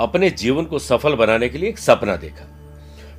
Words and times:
अपने 0.00 0.30
जीवन 0.30 0.64
को 0.64 0.78
सफल 0.78 1.14
बनाने 1.14 1.48
के 1.48 1.58
लिए 1.58 1.68
एक 1.68 1.78
सपना 1.78 2.16
देखा। 2.16 2.46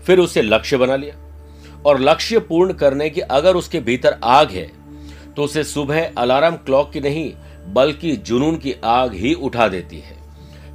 फिर 0.05 0.19
उसे 0.19 0.41
लक्ष्य 0.41 0.77
बना 0.77 0.95
लिया 0.95 1.81
और 1.85 1.99
लक्ष्य 1.99 2.39
पूर्ण 2.39 2.73
करने 2.73 3.09
की 3.09 3.21
अगर 3.21 3.55
उसके 3.55 3.79
भीतर 3.79 4.17
आग 4.23 4.51
है 4.51 4.69
तो 5.35 5.43
उसे 5.43 5.63
सुबह 5.63 6.11
अलार्म 6.17 6.55
क्लॉक 6.55 6.91
की 6.91 6.99
नहीं, 6.99 7.31
बल्कि 7.73 8.15
जुनून 8.17 8.57
की 8.57 8.75
आग 8.85 9.13
ही 9.13 9.33
उठा 9.33 9.67
देती 9.67 9.99
है। 9.99 10.15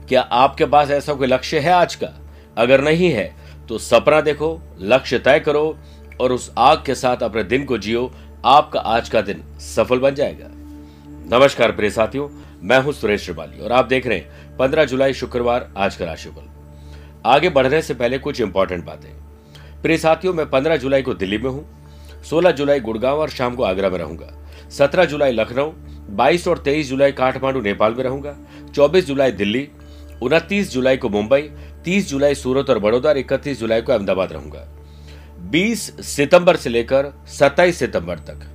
क्या 0.09 0.21
आपके 0.23 0.65
पास 0.67 0.91
ऐसा 0.91 1.15
कोई 1.15 1.27
लक्ष्य 1.27 1.59
है 1.59 1.73
आज 1.73 1.95
का? 1.95 2.09
अगर 2.57 2.81
नहीं 2.81 3.11
है 3.11 3.35
तो 3.69 3.79
सपना 3.79 4.21
देखो, 4.21 4.61
लक्ष्य 4.81 5.19
तय 5.19 5.41
करो 5.41 5.77
और 6.21 6.33
उस 6.33 6.53
आग 6.59 6.83
के 6.87 6.95
साथ 6.95 7.23
अपने 7.23 7.45
दिन 7.45 7.65
को 7.65 7.79
जियो। 7.79 8.11
आपका 8.47 8.81
आज 8.81 9.09
का 9.09 9.21
दिन 9.21 9.43
सफल 9.61 9.99
बन 9.99 10.15
जाएगा। 10.15 10.49
नमस्कार 11.31 11.73
प्रिय 11.73 11.91
साथियों 11.91 12.29
मैं 12.63 12.79
हूँ 12.79 12.93
सुरेश 12.93 13.23
श्रिवाली 13.25 13.61
और 13.61 13.73
आप 13.73 13.85
देख 13.85 14.07
रहे 14.07 14.19
हैं 14.19 14.57
पंद्रह 14.57 14.85
जुलाई 14.85 15.13
शुक्रवार 15.13 15.69
आज 15.77 15.97
का 15.97 16.05
राशिफल। 16.05 16.49
आगे 17.27 17.49
बढ़ने 17.51 17.81
से 17.83 17.95
पहले 17.95 18.19
कुछ 18.19 18.41
इंपॉर्टेंट 18.41 18.85
बातें। 18.85 19.11
प्रिय 19.83 19.99
साथियों, 19.99 20.35
मैं 20.35 20.49
पंद्रह 20.51 20.77
जुलाई 20.77 21.03
को 21.03 21.15
दिल्ली 21.15 21.39
में 21.39 21.51
हूँ, 21.51 21.65
सोलह 22.23 22.51
जुलाई 22.51 22.81
गुड़गांव 22.81 23.21
और 23.21 23.31
शाम 23.31 23.55
को 23.55 23.63
आगरा 23.63 23.91
में 23.91 23.99
रहूँगा, 23.99 24.31
सत्रह 24.71 25.05
जुलाई 25.05 25.33
लखनऊ, 25.33 25.73
बाईस 26.11 26.47
और 26.49 26.59
तेईस 26.59 26.89
जुलाई 26.89 27.13
काठमांडू, 27.13 27.61
नेपाल 27.61 27.95
में 27.95 28.05
रहूँगा, 28.05 28.37
चौबीस 28.75 29.07
जुलाई 29.07 29.33
दिल्ली, 29.33 29.69
उनतीस 30.23 30.73
जुलाई 30.73 30.97
को 30.97 31.09
मुंबई, 31.09 31.43
तीस 31.85 32.09
जुलाई 32.09 32.35
सूरत 32.35 32.71
और 32.71 32.79
बड़ौदा 32.79 33.13
इकतीस 33.13 33.61
जुलाई 33.61 33.83
को 33.83 33.93
अहमदाबाद 33.93 34.33
रहूँगा। 34.33 34.67
बीस 35.51 35.93
सितंबर 36.07 36.57
से 36.57 36.71
लेकर 36.71 37.13
सत्ताईस 37.29 37.79
सितंबर 37.79 38.19
तक। 38.21 38.49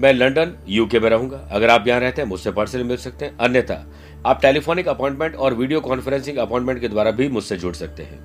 मैं 0.00 0.12
लंदन 0.12 0.52
यूके 0.68 1.00
में 1.00 1.08
रहूँगा। 1.10 1.36
अगर 1.52 1.70
आप 1.70 1.86
यहाँ 1.88 2.00
रहते 2.00 2.22
हैं, 2.22 2.28
मुझसे 2.28 2.50
पर्सनली 2.50 2.84
मिल 2.84 2.96
सकते 2.96 3.24
हैं। 3.24 3.36
अन्यथा, 3.36 3.84
आप 4.26 4.40
टेलीफोनिक 4.42 4.88
अपॉइंटमेंट 4.88 5.34
और 5.36 5.54
वीडियो 5.54 5.80
कॉन्फ्रेंसिंग 5.80 6.36
अपॉइंटमेंट 6.38 6.80
के 6.80 6.88
द्वारा 6.88 7.10
भी 7.10 7.28
मुझसे 7.28 7.56
जुड़ 7.56 7.74
सकते 7.74 8.02
हैं। 8.02 8.18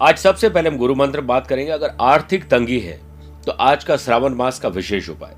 आज 0.00 0.18
सबसे 0.18 0.48
पहले 0.48 0.70
हम 0.70 0.76
गुरु 0.76 0.94
मंत्र 0.94 1.20
बात 1.22 1.46
करेंगे। 1.46 1.72
अगर 1.72 1.94
आर्थिक 2.00 2.48
तंगी 2.48 2.78
है 2.80 3.00
तो 3.46 3.52
आज 3.52 3.84
का 3.84 3.96
श्रावण 3.96 4.34
मास 4.34 4.58
का 4.60 4.68
विशेष 4.70 5.08
उपाय। 5.08 5.34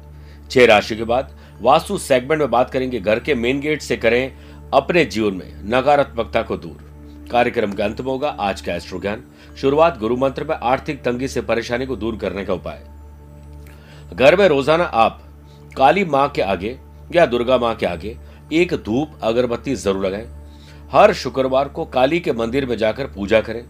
छह 0.51 0.67
राशि 0.67 0.97
के 0.97 1.05
बाद 1.05 1.37
वास्तु 1.61 1.99
सेगमेंट 1.99 2.41
में 2.41 2.51
बात 2.51 2.71
करेंगे। 2.71 3.01
घर 3.01 3.21
के 3.21 3.35
मेन 3.35 3.61
गेट 3.61 3.83
से 3.83 3.97
करें 3.97 4.33
अपने 4.75 5.05
जीवन 5.07 5.35
में 5.35 5.53
नकारात्मकता 5.71 6.43
को 6.43 6.57
दूर। 6.57 7.29
कार्यक्रम 7.31 7.73
का 7.73 7.85
अंत 7.85 8.01
में 8.01 8.07
होगा 8.07 8.29
आज 8.41 8.61
का 8.61 8.75
एस्ट्रो 8.75 9.01
ज्ञान। 9.01 9.25
शुरुआत 9.57 9.99
गुरु 9.99 10.17
मंत्र 10.17 10.45
में 10.45 10.57
आर्थिक 10.57 11.03
तंगी 11.03 11.29
से 11.29 11.41
परेशानी 11.43 11.87
को 11.87 11.97
दूर 11.97 12.17
करने 12.17 12.45
का 12.45 12.55
उपाय। 12.55 12.83
घर 14.15 14.37
में 14.37 14.47
रोज़ाना 14.49 14.85
आप 14.85 15.21
काली 15.77 16.05
माँ 16.05 16.29
के 16.29 16.43
आगे 16.43 16.79
या 17.15 17.25
दुर्गा 17.27 17.57
माँ 17.59 17.75
के 17.75 17.87
आगे 17.87 18.17
एक 18.53 18.75
धूप 18.85 19.19
अगरबत्ती 19.23 19.75
ज़रूर 19.75 20.07
लगाएँ। 20.07 20.27
हर 20.93 21.13
शुक्रवार 21.13 21.69
को 21.69 21.85
काली 21.87 22.21
के 22.21 22.33
मंदिर 22.33 22.67
में 22.67 22.77
जाकर 22.77 23.07
पूजा 23.07 23.41
करें। 23.41 23.65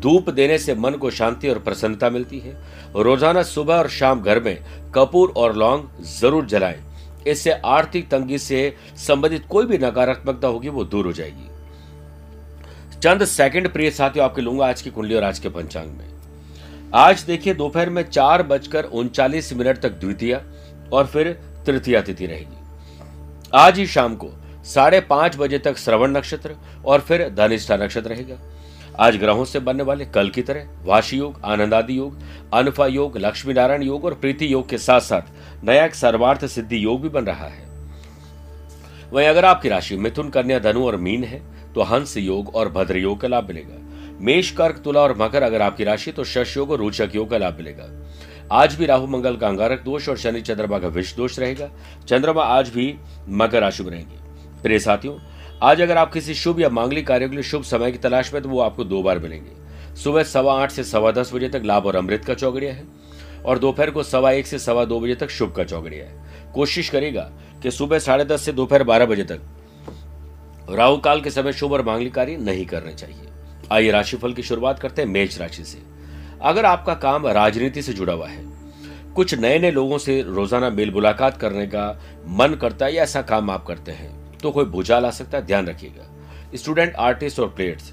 धूप 0.00 0.30
देने 0.30 0.58
से 0.58 0.74
मन 0.74 0.92
को 0.92 1.10
शांति 1.10 1.48
और 1.48 1.58
प्रसन्नता 1.58 2.10
मिलती 2.10 2.38
है। 2.38 2.56
रोज़ाना 2.96 3.42
सुबह 3.42 3.74
और 3.74 3.88
शाम 3.90 4.22
घर 4.22 4.40
में 4.42 4.56
कपूर 4.94 5.32
और 5.36 5.54
लौंग 5.56 5.84
ज़रूर 6.10 6.46
जलाएँ। 6.46 6.82
इससे 7.26 7.52
आर्थिक 7.52 8.08
तंगी 8.08 8.38
से 8.38 8.74
संबंधित 8.98 9.44
कोई 9.50 9.66
भी 9.66 9.78
नकारात्मकता 9.78 10.48
होगी, 10.48 10.68
वो 10.68 10.84
दूर 10.84 11.06
हो 11.06 11.12
जाएगी। 11.12 11.48
चंद 12.98 13.24
सेकंड 13.26 13.72
प्रिय 13.72 13.90
साथियों, 13.92 14.24
आपके 14.24 14.42
लूँगा 14.42 14.66
आज 14.66 14.82
की 14.82 14.90
कुंडली 14.90 15.14
और 15.14 15.24
आज 15.24 15.38
के 15.38 15.48
पंचांग 15.50 15.86
में। 15.88 16.12
आज 16.94 17.22
देखिए 17.22 17.54
दोपहर 17.54 17.90
में 17.90 18.02
चार 18.02 18.42
बजकर 18.42 18.84
उनचालीस 18.84 19.52
मिनट 19.52 19.78
तक 19.78 19.92
द्वितीय 19.92 20.34
और 20.92 21.06
फिर 21.06 21.30
तृतीय 21.66 22.00
तिथि 22.02 22.26
रहेगी। 22.26 22.56
आज 23.54 23.78
ही 23.78 23.86
शाम 23.86 24.14
को 24.14 24.28
साढ़े 24.64 25.00
पाँच 25.00 25.36
बजे 25.36 25.58
तक 25.58 25.76
श्रवण 25.76 26.16
नक्षत्र 26.16 26.54
और 26.84 27.00
फिर 27.00 27.28
धनिष्ठा 27.30 27.76
नक्षत्र 27.76 28.10
रहेगा। 28.10 28.36
आज 28.98 29.16
ग्रहों 29.16 29.44
से 29.44 29.60
बनने 29.60 29.82
वाले 29.82 30.04
कल 30.06 30.28
की 30.30 30.42
तरह 30.42 30.68
वाशी 30.84 31.16
योग, 31.16 31.40
आनंदादि 31.44 31.98
योग, 31.98 32.18
अनुफा 32.54 32.86
योग 32.86 33.18
लक्ष्मी 33.18 33.54
नारायण 33.54 33.82
योग 33.82 34.04
और 34.04 34.14
प्रीति 34.14 34.52
योग 34.52 34.68
के 34.68 34.78
साथ 34.78 35.00
साथ 35.00 35.64
नया 35.64 35.84
एक 35.84 35.94
सर्वार्थ 35.94 36.46
सिद्धि 36.46 36.84
योग 36.84 37.00
भी 37.02 37.08
बन 37.08 37.24
रहा 37.24 37.48
है। 37.48 37.64
वहीं 39.12 39.26
अगर 39.28 39.44
आपकी 39.44 39.68
राशि 39.68 39.96
मिथुन, 39.96 40.30
कन्या, 40.30 40.58
धनु 40.60 40.86
और 40.86 40.96
मीन 40.96 41.24
है 41.24 41.42
तो 41.74 41.82
हंस 41.84 42.16
योग 42.16 42.54
और 42.54 42.68
भद्र 42.68 42.98
योग 42.98 43.20
का 43.20 43.28
लाभ 43.28 43.48
मिलेगा। 43.48 43.80
मेष, 44.20 44.50
कर्क, 44.50 44.80
तुला 44.84 45.00
और 45.00 45.16
मकर 45.18 45.42
अगर 45.42 45.62
आपकी 45.62 45.84
राशि 45.84 46.12
तो 46.12 46.24
शश 46.24 46.56
योग 46.56 46.70
और 46.70 46.78
रोचक 46.78 47.10
योग 47.14 47.30
का 47.30 47.38
लाभ 47.38 47.56
मिलेगा। 47.56 47.88
आज 48.52 48.74
भी 48.74 48.86
राहु, 48.86 49.06
मंगल 49.06 49.36
का 49.36 49.48
अंगारक 49.48 49.82
दोष 49.82 50.08
और 50.08 50.16
शनि, 50.16 50.40
चंद्रमा 50.40 50.78
का 50.78 50.88
विष 50.88 51.14
दोष 51.16 51.38
रहेगा। 51.38 51.70
चंद्रमा 52.08 52.42
आज 52.42 52.68
भी 52.68 52.94
मकर 53.28 53.60
राशि 53.60 53.82
में 53.82 53.90
रहेंगे। 53.90 54.62
प्रिय 54.62 54.78
साथियों, 54.78 55.16
आज 55.62 55.80
अगर 55.80 55.96
आप 55.96 56.12
किसी 56.12 56.34
शुभ 56.34 56.60
या 56.60 56.68
मांगलिक 56.68 57.06
कार्यों 57.06 57.28
के 57.28 57.36
लिए 57.36 57.44
शुभ 57.44 57.62
समय 57.62 57.92
की 57.92 57.98
तलाश 57.98 58.32
में 58.34 58.42
तो 58.42 58.48
वो 58.48 58.60
आपको 58.60 58.84
दो 58.84 59.02
बार 59.02 59.18
मिलेंगे। 59.18 59.96
सुबह 59.96 60.22
सवा 60.22 60.54
आठ 60.62 60.70
से 60.70 60.84
सवा 60.84 61.10
दस 61.12 61.34
बजे 61.34 61.48
तक 61.48 61.62
लाभ 61.64 61.86
और 61.86 61.96
अमृत 61.96 62.24
का 62.24 62.34
चौगड़िया 62.34 62.72
है 62.72 62.84
और 63.44 63.58
दोपहर 63.58 63.90
को 63.90 64.02
सवा 64.02 64.30
एक 64.32 64.46
से 64.46 64.58
सवा 64.58 64.84
दो 64.84 65.00
बजे 65.00 65.14
तक 65.14 65.30
शुभ 65.30 65.52
का 65.52 65.64
चौगड़िया 65.64 66.04
है। 66.04 66.52
कोशिश 66.54 66.88
करेगा 66.88 67.30
कि 67.62 67.70
सुबह 67.70 67.98
साढ़े 67.98 68.24
दस 68.24 68.42
से 68.42 68.52
दोपहर 68.52 68.82
बारह 68.82 69.06
बजे 69.06 69.24
तक 69.24 69.40
राहु 70.70 70.96
काल 70.96 71.20
के 71.20 71.30
समय 71.30 71.52
शुभ 71.52 71.72
और 71.72 71.82
मांगलिक 71.82 72.14
कार्य 72.14 72.36
नहीं 72.36 72.66
करने 72.66 72.94
चाहिए। 72.94 73.23
आइए 73.72 73.90
राशिफल 73.90 74.32
की 74.32 74.42
शुरुआत 74.42 74.78
करते 74.78 75.02
हैं 75.02 75.08
मेष 75.08 75.38
राशि 75.40 75.64
से। 75.64 75.78
अगर 76.42 76.64
आपका 76.64 76.94
काम 76.96 77.26
राजनीति 77.28 77.82
से 77.82 77.92
जुड़ा 77.92 78.12
हुआ 78.12 78.28
है, 78.28 78.42
कुछ 79.14 79.34
नए 79.34 79.58
नए 79.58 79.70
लोगों 79.70 79.98
से 79.98 80.20
रोज़ाना 80.24 80.70
मेल 80.70 80.90
मुलाकात 80.90 81.36
करने 81.36 81.66
का 81.66 81.88
मन 82.30 82.54
करता 82.54 82.86
है 82.86 82.94
या 82.94 83.02
ऐसा 83.02 83.22
काम 83.24 83.50
आप 83.50 83.66
करते 83.66 83.92
हैं 83.92 84.38
तो 84.38 84.50
कोई 84.50 84.64
भूचाल 84.66 85.04
आ 85.06 85.10
सकता 85.12 85.38
है, 85.38 85.46
ध्यान 85.46 85.66
रखिएगा। 85.66 86.56
स्टूडेंट, 86.56 86.94
आर्टिस्ट 86.94 87.40
और 87.40 87.48
प्लेयर्स, 87.48 87.92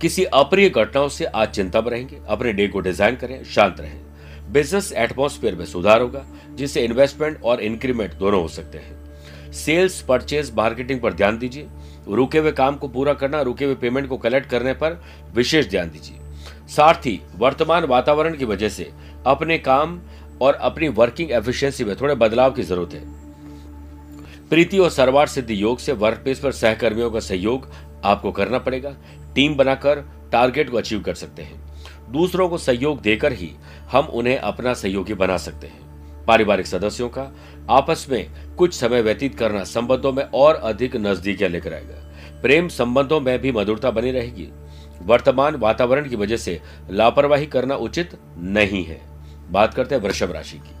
किसी 0.00 0.24
अप्रिय 0.24 0.68
घटनाओं 0.70 1.08
से 1.08 1.24
आज 1.24 1.48
चिंता 1.50 1.80
में 1.80 1.90
रहेंगे, 1.90 2.18
अपने 2.28 2.52
डे 2.52 2.66
को 2.68 2.80
डिज़ाइन 2.80 3.16
करें, 3.16 3.42
शांत 3.44 3.80
रहें। 3.80 4.52
बिज़नेस 4.52 4.92
एटमोस्फेयर 4.94 5.54
में 5.54 5.64
सुधार 5.66 6.00
होगा, 6.00 6.24
जिससे 6.50 6.84
इन्वेस्टमेंट 6.84 7.42
और 7.42 7.60
इंक्रीमेंट 7.62 8.14
दोनों 8.14 8.40
हो 8.42 8.48
सकते 8.48 8.78
हैं। 8.78 9.52
सेल्स, 9.54 10.00
परचेज, 10.02 10.52
मार्केटिंग 10.56 11.00
पर 11.00 11.12
ध्यान 11.14 11.38
दीजिए। 11.38 11.66
रुके 12.08 12.38
हुए 12.38 12.52
काम 12.52 12.76
को 12.76 12.88
पूरा 12.88 13.14
करना, 13.14 13.42
रुके 13.42 13.64
हुए 13.64 13.74
पेमेंट 13.74 14.08
को 14.08 14.16
कलेक्ट 14.16 14.50
करने 14.50 14.72
पर 14.72 15.02
विशेष 15.34 15.68
ध्यान 15.70 15.90
दीजिए। 15.90 16.20
साथ 16.68 17.06
ही 17.06 17.20
वर्तमान 17.36 17.84
वातावरण 17.84 18.36
की 18.36 18.44
वजह 18.44 18.68
से 18.68 18.90
अपने 19.26 19.58
काम 19.58 20.00
और 20.42 20.54
अपनी 20.54 20.88
वर्किंग 20.88 21.30
एफिशिएंसी 21.30 21.84
में 21.84 21.94
थोड़े 22.00 22.14
बदलाव 22.14 22.52
की 22.52 22.62
ज़रूरत 22.62 22.94
है। 22.94 23.00
प्रीति 24.48 24.78
और 24.78 24.90
सरवार 24.90 25.26
सिद्धि 25.26 25.62
योग 25.62 25.78
से 25.78 25.92
वर्क 25.92 26.18
प्लेस 26.18 26.38
पर 26.38 26.52
सहकर्मियों 26.52 27.10
का 27.10 27.20
सहयोग 27.20 27.68
आपको 28.04 28.32
करना 28.32 28.58
पड़ेगा। 28.58 28.94
टीम 29.34 29.54
बनाकर 29.54 30.04
टारगेट 30.32 30.70
को 30.70 30.76
अचीव 30.76 31.00
कर 31.00 31.14
सकते 31.14 31.42
हैं। 31.42 32.12
दूसरों 32.12 32.48
को 32.48 32.58
सहयोग 32.58 33.00
देकर 33.00 33.32
ही 33.32 33.50
हम 33.92 34.04
उन्हें 34.04 34.38
अपना 34.38 34.74
सहयोगी 34.74 35.14
बना 35.14 35.36
सकते 35.36 35.66
हैं। 35.66 36.24
पारिवारिक 36.24 36.66
सदस्यों 36.66 37.08
का 37.08 37.22
आपस 37.70 38.06
में 38.10 38.54
कुछ 38.56 38.74
समय 38.74 39.02
व्यतीत 39.02 39.38
करना 39.38 39.64
संबंधों 39.64 40.12
में 40.12 40.24
और 40.24 40.54
अधिक 40.54 40.96
नजदीकियाँ 40.96 41.50
लेकर 41.50 41.74
आएगा। 41.74 42.14
प्रेम 42.42 42.68
संबंधों 42.68 43.20
में 43.20 43.38
भी 43.38 43.52
मधुरता 43.52 43.90
बनी 43.90 44.10
रहेगी। 44.10 44.48
वर्तमान 45.02 45.56
वातावरण 45.56 46.08
की 46.08 46.16
वजह 46.16 46.36
से 46.36 46.60
लापरवाही 46.90 47.46
करना 47.46 47.74
उचित 47.76 48.18
नहीं 48.38 48.84
है। 48.84 49.00
बात 49.50 49.74
करते 49.74 49.94
हैं 49.94 50.02
वृषभ 50.02 50.32
राशि 50.32 50.56
की। 50.56 50.74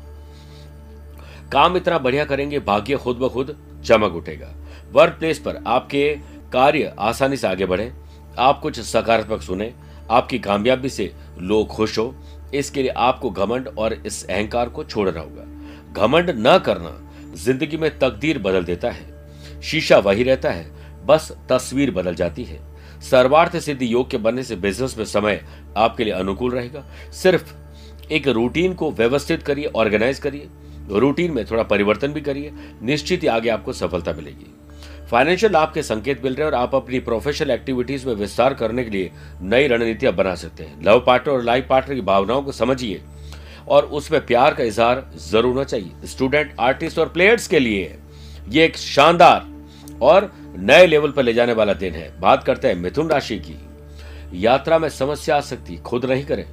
काम 1.50 1.76
इतना 1.76 1.98
बढ़िया 1.98 2.24
करेंगे, 2.24 2.58
भाग्य 2.58 2.96
खुद 2.96 3.16
ब 3.16 3.28
खुद 3.28 3.56
चमक 3.84 4.12
उठेगा। 4.12 4.54
वर्क 4.92 5.12
प्लेस 5.12 5.38
पर 5.38 5.56
आपके 5.66 6.18
कार्य 6.52 6.94
आसानी 6.98 7.36
से 7.36 7.46
आगे 7.46 7.66
बढ़े। 7.66 7.92
आप 8.38 8.60
कुछ 8.60 8.80
सकारात्मक 8.80 9.42
सुने, 9.42 9.74
आपकी 10.10 10.38
कामयाबी 10.38 10.88
से 10.88 11.14
लोग 11.38 11.68
खुश 11.68 11.98
हो। 11.98 12.14
इसके 12.54 12.82
लिए 12.82 12.90
आपको 12.90 13.30
घमंड 13.30 13.68
और 13.78 13.92
इस 13.92 14.26
अहंकार 14.26 14.68
को 14.68 14.84
छोड़ना 14.84 15.20
होगा। 15.20 15.57
घमंड 15.92 16.30
न 16.36 16.58
करना 16.58 16.90
ज़िंदगी 17.36 17.76
में 17.76 17.90
तकदीर 17.98 18.38
बदल 18.38 18.64
देता 18.64 18.90
है। 18.90 19.60
शीशा 19.62 19.98
वही 19.98 20.22
रहता 20.22 20.50
है, 20.50 20.66
बस 21.06 21.30
तस्वीर 21.50 21.90
बदल 21.90 22.14
जाती 22.14 22.44
है। 22.44 22.60
सर्वार्थ 23.00 23.56
सिद्धि 23.58 23.92
योग 23.92 24.10
के 24.10 24.16
बनने 24.18 24.42
से 24.42 24.56
बिज़नेस 24.56 24.96
में 24.98 25.04
समय 25.04 25.40
आपके 25.76 26.04
लिए 26.04 26.12
अनुकूल 26.12 26.52
रहेगा। 26.52 26.84
सिर्फ़ 27.12 27.54
एक 28.12 28.28
रूटीन 28.28 28.74
को 28.74 28.90
व्यवस्थित 28.92 29.42
करिए 29.42 29.66
ऑर्गेनाइज 29.76 30.18
करिए 30.18 30.48
रूटीन 30.90 31.32
में 31.32 31.44
थोड़ा 31.46 31.62
परिवर्तन 31.62 32.12
भी 32.12 32.20
करिए, 32.20 32.52
निश्चित 32.82 33.22
ही 33.22 33.28
आगे 33.28 33.48
आपको 33.48 33.72
सफलता 33.72 34.12
मिलेगी। 34.12 34.54
फाइनेंशियल 35.10 35.52
लाभ 35.52 35.72
के 35.74 35.82
संकेत 35.82 36.24
मिल 36.24 36.34
रहे 36.34 36.46
हैं 36.46 36.52
और 36.52 36.58
आप 36.58 36.74
अपनी 36.74 36.98
प्रोफेशनल 37.00 37.50
एक्टिविटीज़ 37.50 38.06
में 38.06 38.14
विस्तार 38.14 38.54
करने 38.54 38.84
के 38.84 38.90
लिए 38.90 39.10
नई 39.42 39.66
रणनीतियाँ 39.66 40.12
बना 40.14 40.34
सकते 40.34 40.64
हैं। 40.64 40.82
लव 40.84 41.02
पार्टनर 41.06 41.34
और 41.34 41.42
लाइफ 41.42 41.66
पार्टनर 41.68 41.94
की 41.94 42.00
भावनाओं 42.00 42.42
को 42.42 42.52
समझिए। 42.52 43.00
और 43.68 43.84
उसमें 43.84 44.24
प्यार 44.26 44.54
का 44.54 44.64
इजहार 44.64 45.04
ज़रूर 45.20 45.52
होना 45.52 45.64
चाहिए। 45.64 46.06
स्टूडेंट 46.06 46.54
आर्टिस्ट 46.60 46.98
और 46.98 47.08
प्लेयर्स 47.08 47.46
के 47.46 47.58
लिए 47.58 47.98
ये 48.48 48.64
एक 48.64 48.76
शानदार 48.76 49.46
और 50.02 50.30
नए 50.56 50.86
लेवल 50.86 51.10
पर 51.10 51.22
ले 51.22 51.32
जाने 51.32 51.52
वाला 51.52 51.72
दिन 51.74 51.94
है। 51.94 52.12
बात 52.20 52.44
करते 52.44 52.68
हैं 52.68 52.74
मिथुन 52.74 53.10
राशि 53.10 53.38
की। 53.38 53.56
यात्रा 54.34 54.78
में 54.78 54.88
समस्या 54.88 55.36
आ 55.36 55.40
सकती 55.40 55.76
खुद 55.76 56.04
नहीं 56.04 56.24
करें। 56.24 56.44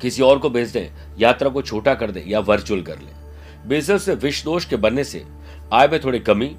किसी 0.00 0.22
और 0.22 0.38
को 0.38 0.50
भेज 0.50 0.70
दें, 0.70 0.90
यात्रा 1.18 1.48
को 1.48 1.62
छोटा 1.62 1.94
कर 1.94 2.10
दें 2.10 2.22
या 2.26 2.40
वर्चुअल 2.40 2.82
कर 2.82 2.98
लें। 2.98 3.68
बिज़नेस 3.68 4.08
में 4.08 4.14
विष 4.16 4.42
दोष 4.44 4.64
के 4.64 4.76
बनने 4.76 5.04
से 5.04 5.24
आय 5.72 5.88
में 5.88 5.98
थोड़ी 6.04 6.18
कमी 6.20 6.54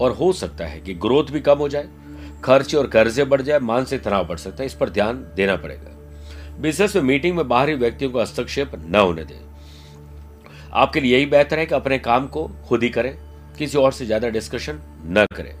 और 0.00 0.12
हो 0.12 0.32
सकता 0.32 0.66
है 0.66 0.80
कि 0.80 0.94
ग्रोथ 0.94 1.24
भी 1.24 1.40
कम 1.40 1.58
हो 1.58 1.68
जाए। 1.68 1.88
खर्चे 2.44 2.76
और 2.76 2.86
कर्जे 2.86 3.24
बढ़ 3.24 3.42
जाए, 3.42 3.58
मानसिक 3.58 4.02
तनाव 4.02 4.26
बढ़ 4.26 4.38
सकता 4.38 4.62
है, 4.62 4.66
इस 4.66 4.74
पर 4.74 4.90
ध्यान 4.90 5.26
देना 5.36 5.56
पड़ेगा। 5.56 5.95
बिज़नेस 6.60 6.94
में 6.96 7.02
मीटिंग 7.02 7.36
में 7.36 7.46
बाहरी 7.48 7.74
व्यक्तियों 7.74 8.10
को 8.10 8.20
हस्तक्षेप 8.20 8.72
न 8.76 8.94
होने 8.96 9.24
दें। 9.24 9.40
आपके 10.74 11.00
लिए 11.00 11.16
यही 11.16 11.26
बेहतर 11.26 11.58
है 11.58 11.66
कि 11.66 11.74
अपने 11.74 11.98
काम 11.98 12.26
को 12.26 12.46
खुद 12.68 12.82
ही 12.82 12.88
करें, 12.88 13.16
किसी 13.58 13.78
और 13.78 13.92
से 13.92 14.06
ज़्यादा 14.06 14.28
डिस्कशन 14.28 14.80
न 15.08 15.26
करें। 15.36 15.54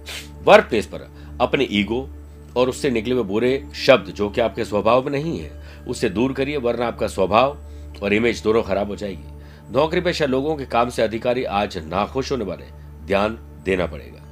वर्क 0.44 0.64
प्लेस 0.64 0.86
पर 0.86 1.06
अपने 1.40 1.66
ईगो 1.72 2.08
और 2.56 2.68
उससे 2.68 2.90
निकले 2.90 3.14
हुए 3.14 3.24
बुरे 3.24 3.62
शब्द, 3.76 4.10
जो 4.10 4.28
कि 4.30 4.40
आपके 4.40 4.64
स्वभाव 4.64 5.04
में 5.04 5.12
नहीं 5.12 5.38
है 5.38 5.50
उससे 5.88 6.08
दूर 6.08 6.32
करिए, 6.32 6.56
वरना 6.58 6.86
आपका 6.86 7.06
स्वभाव 7.08 7.56
और 8.02 8.12
इमेज 8.12 8.42
दोनों 8.42 8.62
खराब 8.62 8.88
हो 8.88 8.96
जाएगी। 8.96 9.72
नौकरी 9.72 10.00
पेशा 10.00 10.26
लोगों 10.26 10.56
के 10.56 10.64
काम 10.66 10.90
से 10.90 11.02
अधिकारी 11.02 11.44
आज 11.44 11.78
नाखुश 11.86 12.32
होने 12.32 12.44
वाले। 12.44 12.64
ध्यान 13.06 13.38
देना 13.64 13.86
पड़ेगा। 13.86 14.22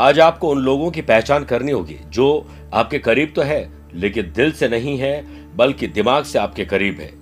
आज 0.00 0.20
आपको 0.20 0.48
उन 0.50 0.58
लोगों 0.58 0.90
की 0.90 1.02
पहचान 1.02 1.44
करनी 1.44 1.72
होगी, 1.72 1.98
जो 2.06 2.46
आपके 2.74 2.98
करीब 2.98 3.32
तो 3.36 3.42
है 3.42 3.62
लेकिन 3.94 4.32
दिल 4.32 4.52
से 4.52 4.68
नहीं 4.68 4.98
है, 4.98 5.24
बल्कि 5.56 5.86
दिमाग 5.86 6.24
से 6.24 6.38
आपके 6.38 6.64
करीब 6.64 7.00
है। 7.00 7.12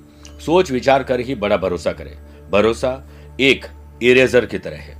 सोच 0.40 0.70
विचार 0.70 1.02
कर 1.02 1.20
ही 1.20 1.34
बड़ा 1.34 1.56
भरोसा 1.56 1.92
करें। 1.92 2.16
भरोसा 2.50 3.08
एक 3.40 3.66
इरेजर 4.02 4.46
की 4.46 4.58
तरह 4.58 4.76
है। 4.76 4.96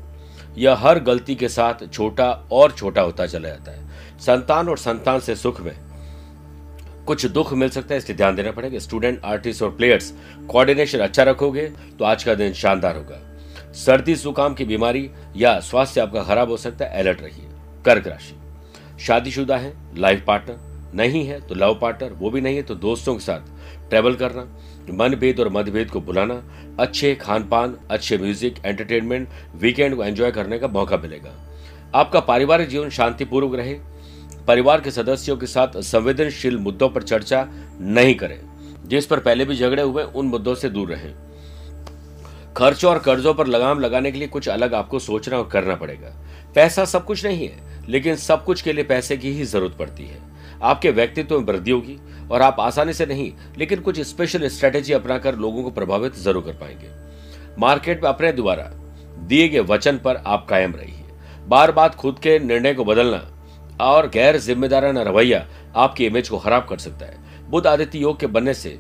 यह 0.59 0.75
हर 0.75 0.99
गलती 0.99 1.35
के 1.35 1.49
साथ 1.49 1.87
छोटा 1.93 2.31
और 2.53 2.73
छोटा 2.73 3.03
होता 3.03 3.27
चला 3.27 3.49
जाता 3.49 3.73
है। 3.73 4.19
संतान 4.19 4.69
और 4.69 4.79
संतान 4.79 5.21
से 5.21 5.37
सुख 5.37 5.61
में 5.61 5.75
कुछ 7.07 7.27
दुख 7.27 7.53
मिल 7.53 7.69
सकता 7.69 7.95
है, 7.95 7.99
इसलिए 7.99 8.17
ध्यान 8.17 8.37
देना 8.37 8.51
पड़ेगा। 8.51 8.79
स्टूडेंट, 8.79 9.21
आर्टिस्ट 9.25 9.63
और 9.63 9.71
प्लेयर्स, 9.71 10.13
कोऑर्डिनेशन 10.51 10.99
अच्छा 10.99 11.23
रखोगे 11.23 11.67
तो 11.99 12.05
आज 12.05 12.25
का 12.25 12.35
दिन 12.35 12.53
शानदार 12.53 12.97
होगा। 12.97 13.21
सर्दी, 13.75 14.15
जुकाम 14.15 14.55
की 14.55 14.65
बीमारी 14.65 15.11
या 15.37 15.59
स्वास्थ्य 15.61 16.01
आपका 16.01 16.23
खराब 16.23 16.51
हो 16.51 16.57
सकता 16.57 16.85
है, 16.85 16.99
अलर्ट 16.99 17.23
रहिए। 17.23 17.49
कर्क 17.85 18.07
राशि। 18.07 18.37
शादीशुदा 19.05 19.57
है, 19.57 19.73
लाइफ 19.97 20.25
पार्टनर। 20.27 20.72
नहीं 20.95 21.25
है 21.27 21.41
तो 21.41 21.55
लव 21.55 21.79
पार्टनर 21.81 22.13
वो 22.13 22.31
भी 22.31 22.41
नहीं 22.41 22.57
है 22.57 22.63
तो 22.63 22.75
दोस्तों 22.77 23.15
के 23.15 23.21
साथ 23.21 23.89
ट्रेवल 23.91 24.15
करना, 24.15 24.47
मनभेद 24.93 25.41
और 25.41 25.49
मतभेद 25.49 25.91
को 25.91 26.01
बुलाना 26.01 26.43
अच्छे 26.81 27.15
खान 27.15 27.49
पान 27.49 27.77
अच्छे 27.91 28.19
म्यूज़िक 28.19 28.55
एंटरटेनमेंट 28.67 29.29
वीकेंड 29.57 29.97
को 29.97 30.05
एंजॉय 30.05 30.31
करने 30.31 30.59
का 30.59 30.69
मौका 30.69 30.97
मिलेगा। 30.97 31.33
आपका 31.95 32.21
पारिवारिक 32.23 32.69
जीवन 32.69 32.91
शांतिपूर्वक 32.91 33.55
रहे, 33.55 33.75
परिवार 34.49 34.81
के 34.81 34.91
सदस्यों 34.91 35.37
के 35.37 35.47
साथ 35.47 35.81
संवेदनशील 35.83 36.57
मुद्दों 36.59 36.89
पर 36.89 37.03
चर्चा 37.03 37.47
नहीं 37.81 38.15
करें, 38.15 38.39
जिस 38.87 39.07
पर 39.07 39.21
पहले 39.21 39.45
भी 39.45 39.57
झगड़े 39.57 39.83
हुए 39.83 40.03
उन 40.05 40.27
मुद्दों 40.27 40.55
से 40.55 40.69
दूर 40.69 40.89
रहें। 40.89 41.13
खर्चों 42.57 42.91
और 42.91 42.99
कर्जों 42.99 43.35
पर 43.35 43.47
लगाम 43.47 43.81
लगाने 43.81 44.11
के 44.13 44.19
लिए 44.19 44.29
कुछ 44.29 44.49
अलग 44.49 44.75
आपको 44.75 44.99
सोचना 44.99 45.39
और 45.39 45.49
करना 45.49 45.75
पड़ेगा। 45.75 46.15
पैसा 46.55 46.85
सब 46.85 47.05
कुछ 47.05 47.25
नहीं 47.27 47.47
है, 47.49 47.87
लेकिन 47.89 48.17
सब 48.17 48.45
कुछ 48.45 48.63
के 48.63 48.73
लिए 48.73 48.85
पैसे 48.85 49.17
की 49.17 49.33
ही 49.33 49.45
ज़रूरत 49.45 49.77
पड़ती 49.79 50.07
है। 50.07 50.21
आपके 50.63 50.91
व्यक्तित्व 50.91 51.39
में 51.39 51.47
वृद्धि 51.47 51.71
होगी 51.71 51.99
और 52.31 52.43
आप 52.43 52.61
आसानी 52.61 52.93
से 52.93 53.07
नहीं, 53.07 53.33
लेकिन 53.59 53.81
कुछ 53.81 54.01
स्पेशल 54.01 54.49
स्ट्रेटेजी 54.49 54.93
अपनाकर 54.93 55.37
लोगों 55.37 55.63
को 55.63 55.71
प्रभावित 55.71 56.17
ज़रूर 56.17 56.43
कर 56.43 56.53
पाएँगे। 56.53 56.91
मार्केट 57.59 58.03
में 58.03 58.09
अपने 58.11 58.33
द्वारा 58.33 58.71
दिए 59.23 59.49
गए 59.49 59.61
वचन 59.67 59.99
पर 59.99 60.17
आप 60.17 60.47
कायम 60.49 60.75
रहिए। 60.75 61.05
बार 61.47 61.73
बार 61.73 61.89
खुद 61.91 62.19
के 62.19 62.39
निर्णय 62.39 62.75
को 62.75 62.85
बदलना 62.85 63.23
और 63.83 64.09
गैर 64.09 64.37
जिम्मेदाराना 64.39 65.03
रवैया 65.03 65.47
आपकी 65.77 66.07
इमेज 66.07 66.29
को 66.29 66.39
खराब 66.39 66.67
कर 66.69 66.79
सकता 66.79 67.07
है। 67.07 67.51
बुद्ध 67.51 67.67
आदित्य 67.67 67.99
योग 67.99 68.19
के 68.21 68.27
बनने 68.29 68.55
से 68.55 68.79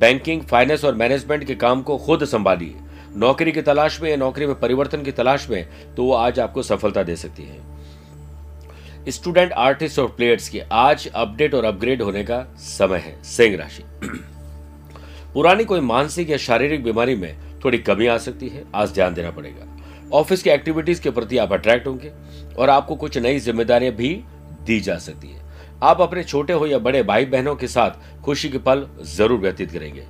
बैंकिंग 0.00 0.42
फाइनेंस 0.42 0.84
और 0.84 0.94
मैनेजमेंट 0.94 1.44
के 1.44 1.54
काम 1.54 1.82
को 1.82 1.96
खुद 1.98 2.24
संभालिए। 2.24 2.74
नौकरी 3.16 3.52
की 3.52 3.62
तलाश 3.62 4.00
में 4.00 4.08
या 4.10 4.16
नौकरी 4.16 4.46
में 4.46 4.58
परिवर्तन 4.60 5.02
की 5.02 5.12
तलाश 5.12 5.48
में 5.50 5.66
तो 5.96 6.04
वो 6.04 6.12
आज 6.14 6.40
आपको 6.40 6.62
सफलता 6.62 7.02
दे 7.02 7.16
सकती 7.16 7.42
है। 7.42 7.58
स्टूडेंट, 9.08 9.52
आर्टिस्ट 9.52 9.98
और 9.98 10.06
प्लेयर्स 10.08 10.48
की 10.48 10.60
आज 10.72 11.06
अपडेट 11.08 11.54
और 11.54 11.64
अपग्रेड 11.64 12.02
होने 12.02 12.22
का 12.24 12.42
समय 12.58 12.98
है 12.98 13.22
सिंह 13.24 13.56
राशि। 13.56 13.82
पुरानी 15.34 15.64
कोई 15.64 15.80
मानसिक 15.80 16.30
या 16.30 16.36
शारीरिक 16.36 16.82
बीमारी 16.84 17.14
में 17.14 17.34
थोड़ी 17.64 17.78
कमी 17.78 18.06
आ 18.06 18.16
सकती 18.18 18.48
है, 18.48 18.64
आज 18.74 18.92
ध्यान 18.92 19.14
देना 19.14 19.30
पड़ेगा। 19.30 19.66
ऑफ़िस 20.12 20.42
की 20.42 20.50
एक्टिविटीज़ 20.50 21.00
के 21.02 21.10
प्रति 21.10 21.38
आप 21.38 21.52
अट्रैक्ट 21.52 21.86
होंगे 21.86 22.12
और 22.58 22.70
आपको 22.70 22.96
कुछ 22.96 23.18
नई 23.18 23.38
जिम्मेदारियाँ 23.40 23.92
भी 23.94 24.14
दी 24.66 24.78
जा 24.80 24.96
सकती 24.98 25.28
है। 25.28 25.42
आप 25.82 26.00
अपने 26.00 26.24
छोटे 26.24 26.52
हो 26.52 26.66
या 26.66 26.78
बड़े 26.78 27.02
भाई 27.02 27.24
बहनों 27.26 27.54
के 27.56 27.68
साथ 27.68 28.22
खुशी 28.22 28.48
के 28.48 28.58
पल 28.58 28.86
ज़रूर 29.06 29.40
व्यतीत 29.40 29.70
करेंगे। 29.70 30.04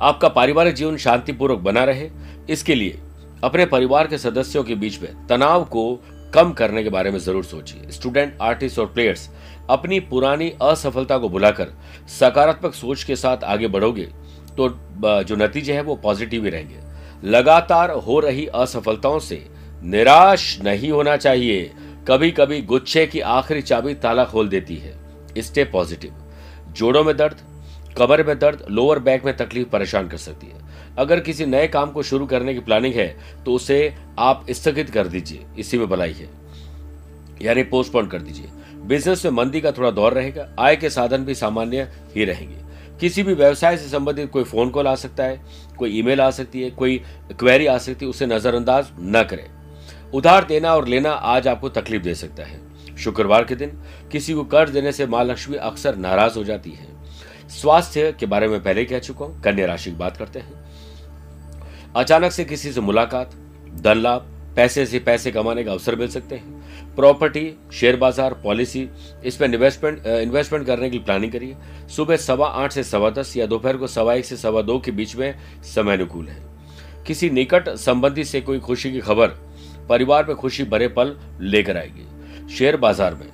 आपका 0.00 0.28
पारिवारिक 0.28 0.74
जीवन 0.74 0.96
शांतिपूर्वक 0.96 1.58
बना 1.58 1.84
रहे, 1.84 2.10
इसके 2.50 2.74
लिए 2.74 2.98
अपने 3.44 3.66
परिवार 3.66 4.06
के 4.06 4.18
सदस्यों 4.18 4.62
के 4.64 4.74
बीच 4.74 5.00
में 5.02 5.26
तनाव 5.26 5.64
को 5.64 5.84
कम 6.34 6.52
करने 6.52 6.82
के 6.82 6.90
बारे 6.90 7.10
में 7.10 7.18
ज़रूर 7.18 7.44
सोचिए। 7.44 7.90
स्टूडेंट 7.92 8.36
आर्टिस्ट 8.42 8.78
और 8.78 8.86
प्लेयर्स 8.86 9.28
अपनी 9.70 10.00
पुरानी 10.02 10.52
असफलता 10.62 11.18
को 11.18 11.28
बुलाकर 11.28 11.72
सकारात्मक 12.10 12.74
सोच 12.74 13.04
के 13.04 13.16
साथ 13.16 13.44
आगे 13.46 13.68
बढ़ोगे 13.68 14.08
तो 14.58 14.68
जो 15.22 15.36
नतीजे 15.36 15.72
हैं 15.72 15.82
वो 15.82 15.94
पॉजिटिव 15.96 16.44
ही 16.44 16.50
रहेंगे। 16.50 17.28
लगातार 17.28 17.90
हो 17.90 18.18
रही 18.20 18.46
असफलताओं 18.46 19.18
से 19.20 19.44
निराश 19.84 20.58
नहीं 20.62 20.90
होना 20.90 21.16
चाहिए। 21.18 21.70
कभी 22.08 22.30
कभी 22.30 22.60
गुच्छे 22.62 23.06
की 23.06 23.20
आखिरी 23.20 23.62
चाबी 23.62 23.94
ताला 23.96 24.24
खोल 24.24 24.48
देती 24.48 24.76
है। 24.76 24.96
स्टे 25.38 25.64
पॉजिटिव 25.66 26.14
जोड़ों 26.70 27.04
में 27.04 27.16
दर्द 27.16 27.40
कमर 27.98 28.22
में 28.26 28.38
दर्द 28.38 28.64
लोअर 28.70 28.98
बैक 28.98 29.24
में 29.24 29.36
तकलीफ़ 29.36 29.68
परेशान 29.68 30.08
कर 30.08 30.16
सकती 30.16 30.46
है। 30.46 30.60
अगर 30.98 31.20
किसी 31.20 31.46
नए 31.46 31.66
काम 31.68 31.90
को 31.90 32.02
शुरू 32.02 32.26
करने 32.26 32.54
की 32.54 32.60
प्लानिंग 32.60 32.94
है 32.94 33.08
तो 33.44 33.52
उसे 33.52 33.94
आप 34.18 34.46
स्थगित 34.50 34.90
कर 34.90 35.06
दीजिए। 35.06 35.44
इसी 35.58 35.78
में 35.78 35.86
भलाई 35.88 36.12
है। 36.12 36.28
यानी 37.42 37.62
पोस्टपोन 37.62 38.06
कर 38.06 38.22
दीजिए। 38.22 38.48
बिज़नेस 38.76 39.24
में 39.24 39.32
मंदी 39.32 39.60
का 39.60 39.72
थोड़ा 39.72 39.90
दौर 39.90 40.12
रहेगा। 40.12 40.48
आय 40.58 40.76
के 40.76 40.90
साधन 40.90 41.24
भी 41.24 41.34
सामान्य 41.34 41.88
ही 42.16 42.24
रहेंगे। 42.24 42.56
किसी 43.00 43.22
भी 43.22 43.34
व्यवसाय 43.34 43.76
से 43.76 43.88
संबंधित 43.88 44.30
कोई 44.30 44.44
फ़ोन 44.44 44.70
कॉल 44.70 44.86
आ 44.86 44.94
सकता 44.94 45.24
है, 45.24 45.40
कोई 45.78 45.98
ईमेल 45.98 46.20
आ 46.20 46.30
सकती 46.30 46.62
है, 46.62 46.70
कोई 46.70 47.02
क्वेरी 47.38 47.66
आ 47.66 47.78
सकती 47.78 48.04
है, 48.04 48.10
उसे 48.10 48.26
नजरअंदाज 48.26 48.86
न 49.00 49.22
करें। 49.22 49.46
उधार 50.14 50.44
देना 50.44 50.74
और 50.74 50.88
लेना 50.88 51.10
आज 51.10 51.48
आपको 51.48 51.68
तकलीफ़ 51.68 52.02
दे 52.02 52.14
सकता 52.14 52.42
है। 52.42 52.60
शुक्रवार 52.96 53.44
के 53.44 53.54
दिन 53.54 53.70
किसी 54.12 54.34
को 54.34 54.44
कर्ज 54.44 54.72
देने 54.72 54.92
से 54.92 55.06
माँ 55.06 55.24
लक्ष्मी 55.24 55.56
अक्सर 55.56 55.96
नाराज़ 55.96 56.38
हो 56.38 56.44
जाती 56.44 56.70
है। 56.70 56.97
स्वास्थ्य 57.50 58.12
के 58.12 58.26
बारे 58.26 58.48
में 58.48 58.62
पहले 58.62 58.84
कह 58.84 58.98
चुका 58.98 59.24
हूँ, 59.24 59.40
कन्या 59.42 59.66
राशि 59.66 59.90
की 59.90 59.96
बात 59.96 60.16
करते 60.16 60.38
हैं। 60.38 60.66
अचानक 61.96 62.32
से 62.32 62.44
किसी 62.44 62.72
से 62.72 62.80
मुलाकात 62.80 63.30
धन 63.74 63.98
लाभ 63.98 64.34
पैसे 64.56 64.84
से 64.86 64.98
पैसे 64.98 65.30
कमाने 65.30 65.64
का 65.64 65.72
अवसर 65.72 65.96
मिल 65.96 66.08
सकते 66.08 66.34
हैं। 66.34 66.94
प्रॉपर्टी, 66.96 67.54
शेयर 67.72 67.96
बाज़ार, 67.96 68.34
पॉलिसी 68.34 68.88
इसमें 69.24 69.48
इन्वेस्टमेंट 69.48 70.06
इन्वेस्टमेंट 70.06 70.66
करने 70.66 70.90
की 70.90 70.98
प्लानिंग 70.98 71.32
करिए। 71.32 71.56
सुबह 71.96 72.16
सवा 72.16 72.46
आठ 72.46 72.72
से 72.72 72.82
सवा 72.84 73.10
दस 73.10 73.36
या 73.36 73.46
दोपहर 73.46 73.76
को 73.76 73.86
सवा 73.86 74.14
एक 74.14 74.24
से 74.24 74.36
सवा 74.36 74.62
दो 74.62 74.78
के 74.78 74.90
बीच 74.90 75.16
में 75.16 75.34
समय 75.64 75.96
अनुकूल 75.96 76.28
है। 76.28 76.42
किसी 77.06 77.30
निकट 77.30 77.68
संबंधी 77.68 78.24
से 78.24 78.40
कोई 78.40 78.58
खुशी 78.58 78.92
की 78.92 79.00
खबर, 79.00 79.28
परिवार 79.88 80.26
में 80.26 80.36
खुशी 80.36 80.64
भरे 80.64 80.88
पल 80.88 81.16
लेकर 81.40 81.76
आएगी। 81.76 82.54
शेयर 82.56 82.76
बाज़ार 82.76 83.14
में 83.14 83.26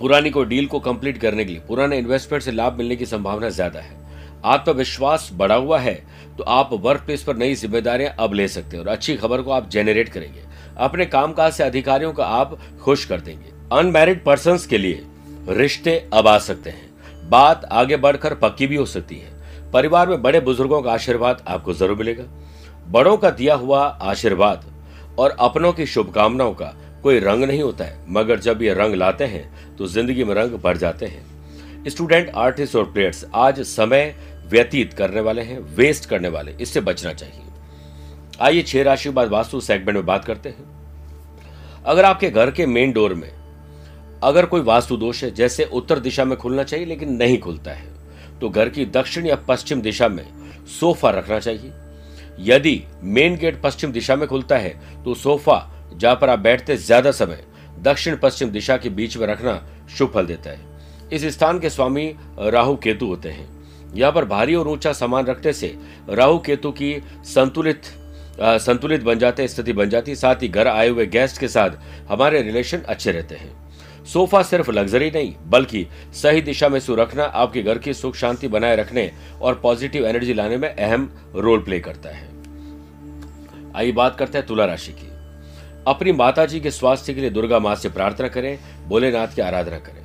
पुरानी 0.00 0.30
कोई 0.30 0.44
डील 0.46 0.66
को 0.66 0.78
कंप्लीट 0.80 1.18
करने 1.18 1.44
के 1.44 1.50
लिए, 1.50 1.60
पुराने 1.68 1.98
इन्वेस्टमेंट 1.98 2.42
से 2.42 2.52
लाभ 2.52 2.78
मिलने 2.78 2.96
की 2.96 3.06
संभावना 3.06 3.48
ज़्यादा 3.50 3.80
है। 3.80 3.94
आत्मविश्वास 4.44 5.28
बढ़ा 5.32 5.54
हुआ 5.56 5.78
है 5.78 5.94
तो 6.38 6.44
आप 6.44 6.70
वर्क 6.74 7.00
प्लेस 7.00 7.22
पर 7.22 7.36
नई 7.36 7.54
जिम्मेदारियाँ 7.54 8.14
अब 8.20 8.34
ले 8.34 8.46
सकते 8.48 8.76
हैं 8.76 8.82
और 8.82 8.90
अच्छी 8.90 9.16
खबर 9.16 9.42
को 9.42 9.50
आप 9.50 9.68
जेनरेट 9.70 10.08
करेंगे। 10.08 10.44
अपने 10.78 11.06
कामकाज 11.06 11.52
से 11.52 11.64
अधिकारियों 11.64 12.12
को 12.12 12.22
आप 12.22 12.58
खुश 12.82 13.04
कर 13.04 13.20
देंगे। 13.20 13.52
अनमैरिड 13.72 14.22
पर्सन 14.24 14.58
के 14.70 14.78
लिए 14.78 15.02
रिश्ते 15.50 15.96
अब 16.14 16.28
आ 16.28 16.36
सकते 16.40 16.70
हैं। 16.70 17.28
बात 17.30 17.64
आगे 17.72 17.96
बढ़कर 17.98 18.34
पक्की 18.36 18.66
भी 18.66 18.76
हो 18.76 18.84
सकती 18.86 19.16
है। 19.16 19.34
परिवार 19.72 20.08
में 20.08 20.22
बड़े 20.22 20.40
बुज़ुर्गों 20.40 20.82
का 20.82 20.92
आशीर्वाद 20.92 21.42
आपको 21.48 21.74
ज़रूर 21.74 21.96
मिलेगा। 21.96 22.24
बड़ों 22.88 23.16
का 23.16 23.30
दिया 23.32 23.54
हुआ 23.54 23.84
आशीर्वाद 24.02 24.64
और 25.18 25.36
अपनों 25.40 25.72
की 25.72 25.86
शुभकामनाओं 25.86 26.52
का 26.52 26.72
कोई 27.02 27.18
रंग 27.20 27.44
नहीं 27.44 27.62
होता 27.62 27.84
है, 27.84 27.98
मगर 28.08 28.40
जब 28.40 28.62
ये 28.62 28.74
रंग 28.74 28.94
लाते 28.94 29.24
हैं 29.26 29.76
तो 29.76 29.86
ज़िंदगी 29.86 30.24
में 30.24 30.34
रंग 30.34 30.58
बढ़ 30.58 30.76
जाते 30.76 31.06
हैं। 31.06 31.88
स्टूडेंट, 31.88 32.30
आर्टिस्ट 32.30 32.76
और 32.76 32.84
प्लेयर्स, 32.92 33.24
आज 33.34 33.60
समय 33.62 34.14
व्यतीत 34.46 34.92
करने 34.92 35.20
वाले 35.20 35.42
हैं, 35.42 35.58
वेस्ट 35.76 36.08
करने 36.08 36.28
वाले, 36.28 36.52
इससे 36.52 36.80
बचना 36.82 37.12
चाहिए। 37.12 37.42
आइए 38.40 38.62
छह 38.62 38.82
राशि 38.82 39.10
बाद 39.10 39.28
वास्तु 39.28 39.60
सेगमेंट 39.60 39.96
में 39.96 40.06
बात 40.06 40.24
करते 40.24 40.48
हैं। 40.48 40.64
अगर 41.84 42.04
आपके 42.04 42.30
घर 42.30 42.50
के 42.50 42.66
मेन 42.66 42.92
डोर 42.92 43.14
में, 43.14 43.30
अगर 44.22 44.46
कोई 44.46 44.60
वास्तु 44.62 44.96
दोष 44.96 45.22
है, 45.24 45.30
जैसे 45.30 45.64
उत्तर 45.64 45.98
दिशा 46.00 46.24
में 46.24 46.36
खुलना 46.38 46.62
चाहिए, 46.62 46.86
लेकिन 46.86 47.12
नहीं 47.12 47.38
खुलता 47.38 47.70
है 47.70 47.94
तो 48.40 48.48
घर 48.50 48.68
की 48.68 48.84
दक्षिण 48.86 49.26
या 49.26 49.36
पश्चिम 49.48 49.80
दिशा 49.82 50.08
में 50.08 50.24
सोफा 50.70 51.10
रखना 51.10 51.38
चाहिए। 51.40 51.72
यदि 52.42 52.82
मेन 53.04 53.36
गेट 53.36 53.60
पश्चिम 53.62 53.92
दिशा 53.92 54.16
में 54.16 54.26
खुलता 54.28 54.56
है 54.58 54.74
तो 55.04 55.14
सोफा 55.14 55.56
जहाँ 55.96 56.14
पर 56.16 56.30
आप 56.30 56.38
बैठते 56.38 56.76
ज़्यादा 56.76 57.10
समय 57.12 57.44
दक्षिण 57.80 58.16
पश्चिम 58.16 58.50
दिशा 58.50 58.76
के 58.76 58.88
बीच 58.90 59.16
में 59.16 59.26
रखना 59.26 59.60
शुभ 59.88 60.10
फल 60.14 60.26
देता 60.26 60.50
है। 60.50 60.74
इस 61.12 61.24
स्थान 61.26 61.58
के 61.60 61.70
स्वामी 61.70 62.06
राहु 62.38 62.76
केतु 62.76 63.06
होते 63.06 63.28
हैं। 63.28 63.48
यहाँ 63.94 64.12
पर 64.12 64.24
भारी 64.24 64.54
और 64.54 64.68
ऊँचा 64.68 64.92
सामान 64.92 65.26
रखने 65.26 65.52
से 65.52 65.76
राहु 66.10 66.38
केतु 66.38 66.70
की 66.72 66.98
संतुलित 67.26 67.82
आ, 68.36 68.56
संतुलित 68.58 69.02
बन 69.02 69.18
जाते 69.18 69.46
स्थिति 69.48 69.72
बन 69.72 69.88
जाती 69.88 70.14
साथ 70.16 70.42
ही 70.42 70.48
घर 70.48 70.68
आए 70.68 70.88
हुए 70.88 71.06
गेस्ट 71.06 71.38
के 71.40 71.48
साथ 71.48 71.78
हमारे 72.08 72.42
रिलेशन 72.42 72.78
अच्छे 72.80 73.12
रहते 73.12 73.34
हैं। 73.34 74.04
सोफा 74.04 74.42
सिर्फ़ 74.42 74.70
लग्जरी 74.70 75.10
नहीं 75.10 75.32
बल्कि 75.46 75.86
सही 76.14 76.40
दिशा 76.42 76.68
में 76.68 76.78
सुरखना 76.80 77.24
आपके 77.24 77.62
घर 77.62 77.78
की 77.78 77.94
सुख 77.94 78.16
शांति 78.16 78.48
बनाए 78.48 78.76
रखने 78.76 79.10
और 79.40 79.54
पॉजिटिव 79.54 80.06
एनर्जी 80.06 80.34
लाने 80.34 80.56
में 80.56 80.68
अहम 80.68 81.10
रोल 81.36 81.60
प्ले 81.60 81.80
करता 81.80 82.08
है। 82.08 82.28
आइए 83.76 83.92
बात 83.92 84.16
करते 84.18 84.38
हैं 84.38 84.46
तुला 84.46 84.64
राशि 84.64 84.92
की। 84.92 85.10
अपनी 85.86 86.12
माता 86.12 86.46
जी 86.46 86.60
के 86.60 86.70
स्वास्थ्य 86.70 87.14
के 87.14 87.20
लिए 87.20 87.30
दुर्गा 87.30 87.58
माँ 87.58 87.74
से 87.74 87.88
प्रार्थना 87.88 88.28
करें, 88.28 88.58
भोलेनाथ 88.88 89.34
की 89.34 89.42
आराधना 89.42 89.78
करें। 89.78 90.04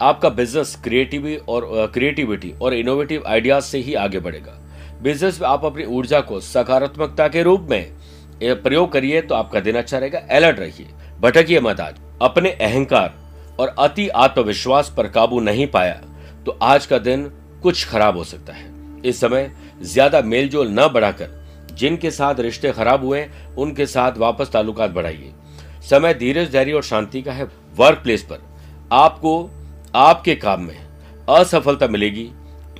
आपका 0.00 0.28
बिज़नेस 0.30 0.76
क्रिएटिविटी 0.84 1.36
और 1.48 1.90
क्रिएटिविटी 1.94 2.52
और 2.62 2.74
इनोवेटिव 2.74 3.22
आइडियाज़ 3.26 3.64
से 3.64 3.78
ही 3.78 3.94
आगे 3.96 4.20
बढ़ेगा। 4.20 4.58
बिज़नेस 5.02 5.40
में 5.40 5.48
आप 5.48 5.64
अपनी 5.64 5.84
ऊर्जा 5.86 6.20
को 6.20 6.40
सकारात्मकता 6.42 7.28
के 7.28 7.42
रूप 7.42 7.66
में 7.70 7.92
प्रयोग 8.42 8.92
करिए 8.92 9.20
तो 9.22 9.34
आपका 9.34 9.60
दिन 9.60 9.76
अच्छा 9.76 9.98
रहेगा। 9.98 10.18
अलर्ट 10.30 10.58
रहिए। 10.58 10.86
भटकिए 11.20 11.60
मत 11.60 11.80
आज। 11.80 11.94
अपने 12.22 12.50
अहंकार 12.52 13.14
और 13.60 13.74
अति 13.78 14.08
आत्मविश्वास 14.08 14.92
पर 14.96 15.08
काबू 15.08 15.40
नहीं 15.40 15.66
पाया 15.68 16.00
तो 16.46 16.58
आज 16.62 16.86
का 16.86 16.98
दिन 17.00 17.24
कुछ 17.62 17.86
खराब 17.88 18.16
हो 18.16 18.24
सकता 18.24 18.52
है। 18.52 18.66
इस 19.02 19.20
समय 19.20 19.50
ज़्यादा 19.84 20.20
मेलजोल 20.22 20.68
न 20.70 20.88
बढ़ाकर 20.88 21.37
जिनके 21.78 22.10
साथ 22.10 22.40
रिश्ते 22.40 22.72
खराब 22.72 23.04
हुए 23.04 23.26
उनके 23.58 23.86
साथ 23.86 24.18
वापस 24.18 24.50
ताल्लुकात 24.50 24.90
बढ़ाइए। 24.90 25.32
समय 25.90 26.14
धीरज, 26.14 26.50
धैर्य 26.52 26.72
और 26.72 26.82
शांति 26.82 27.22
का 27.22 27.32
है 27.32 27.44
वर्क 27.76 27.98
प्लेस 27.98 28.22
पर। 28.22 28.42
आपको 28.92 29.50
आपके 29.94 30.34
काम 30.34 30.62
में 30.62 30.78
असफलता 31.28 31.86
मिलेगी, 31.86 32.30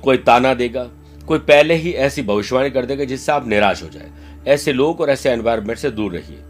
कोई 0.03 0.17
ताना 0.17 0.53
देगा, 0.53 0.87
कोई 1.27 1.39
पहले 1.39 1.73
ही 1.73 1.91
ऐसी 1.91 2.21
भविष्यवाणी 2.21 2.69
कर 2.69 2.85
देगा 2.85 3.03
जिससे 3.03 3.31
आप 3.31 3.47
निराश 3.47 3.83
हो 3.83 3.87
जाए। 3.87 4.09
ऐसे 4.47 4.73
लोग 4.73 5.01
और 5.01 5.09
ऐसे 5.09 5.29
एनवायरमेंट 5.29 5.79
से 5.79 5.91
दूर 5.91 6.13
रहिए। 6.13 6.43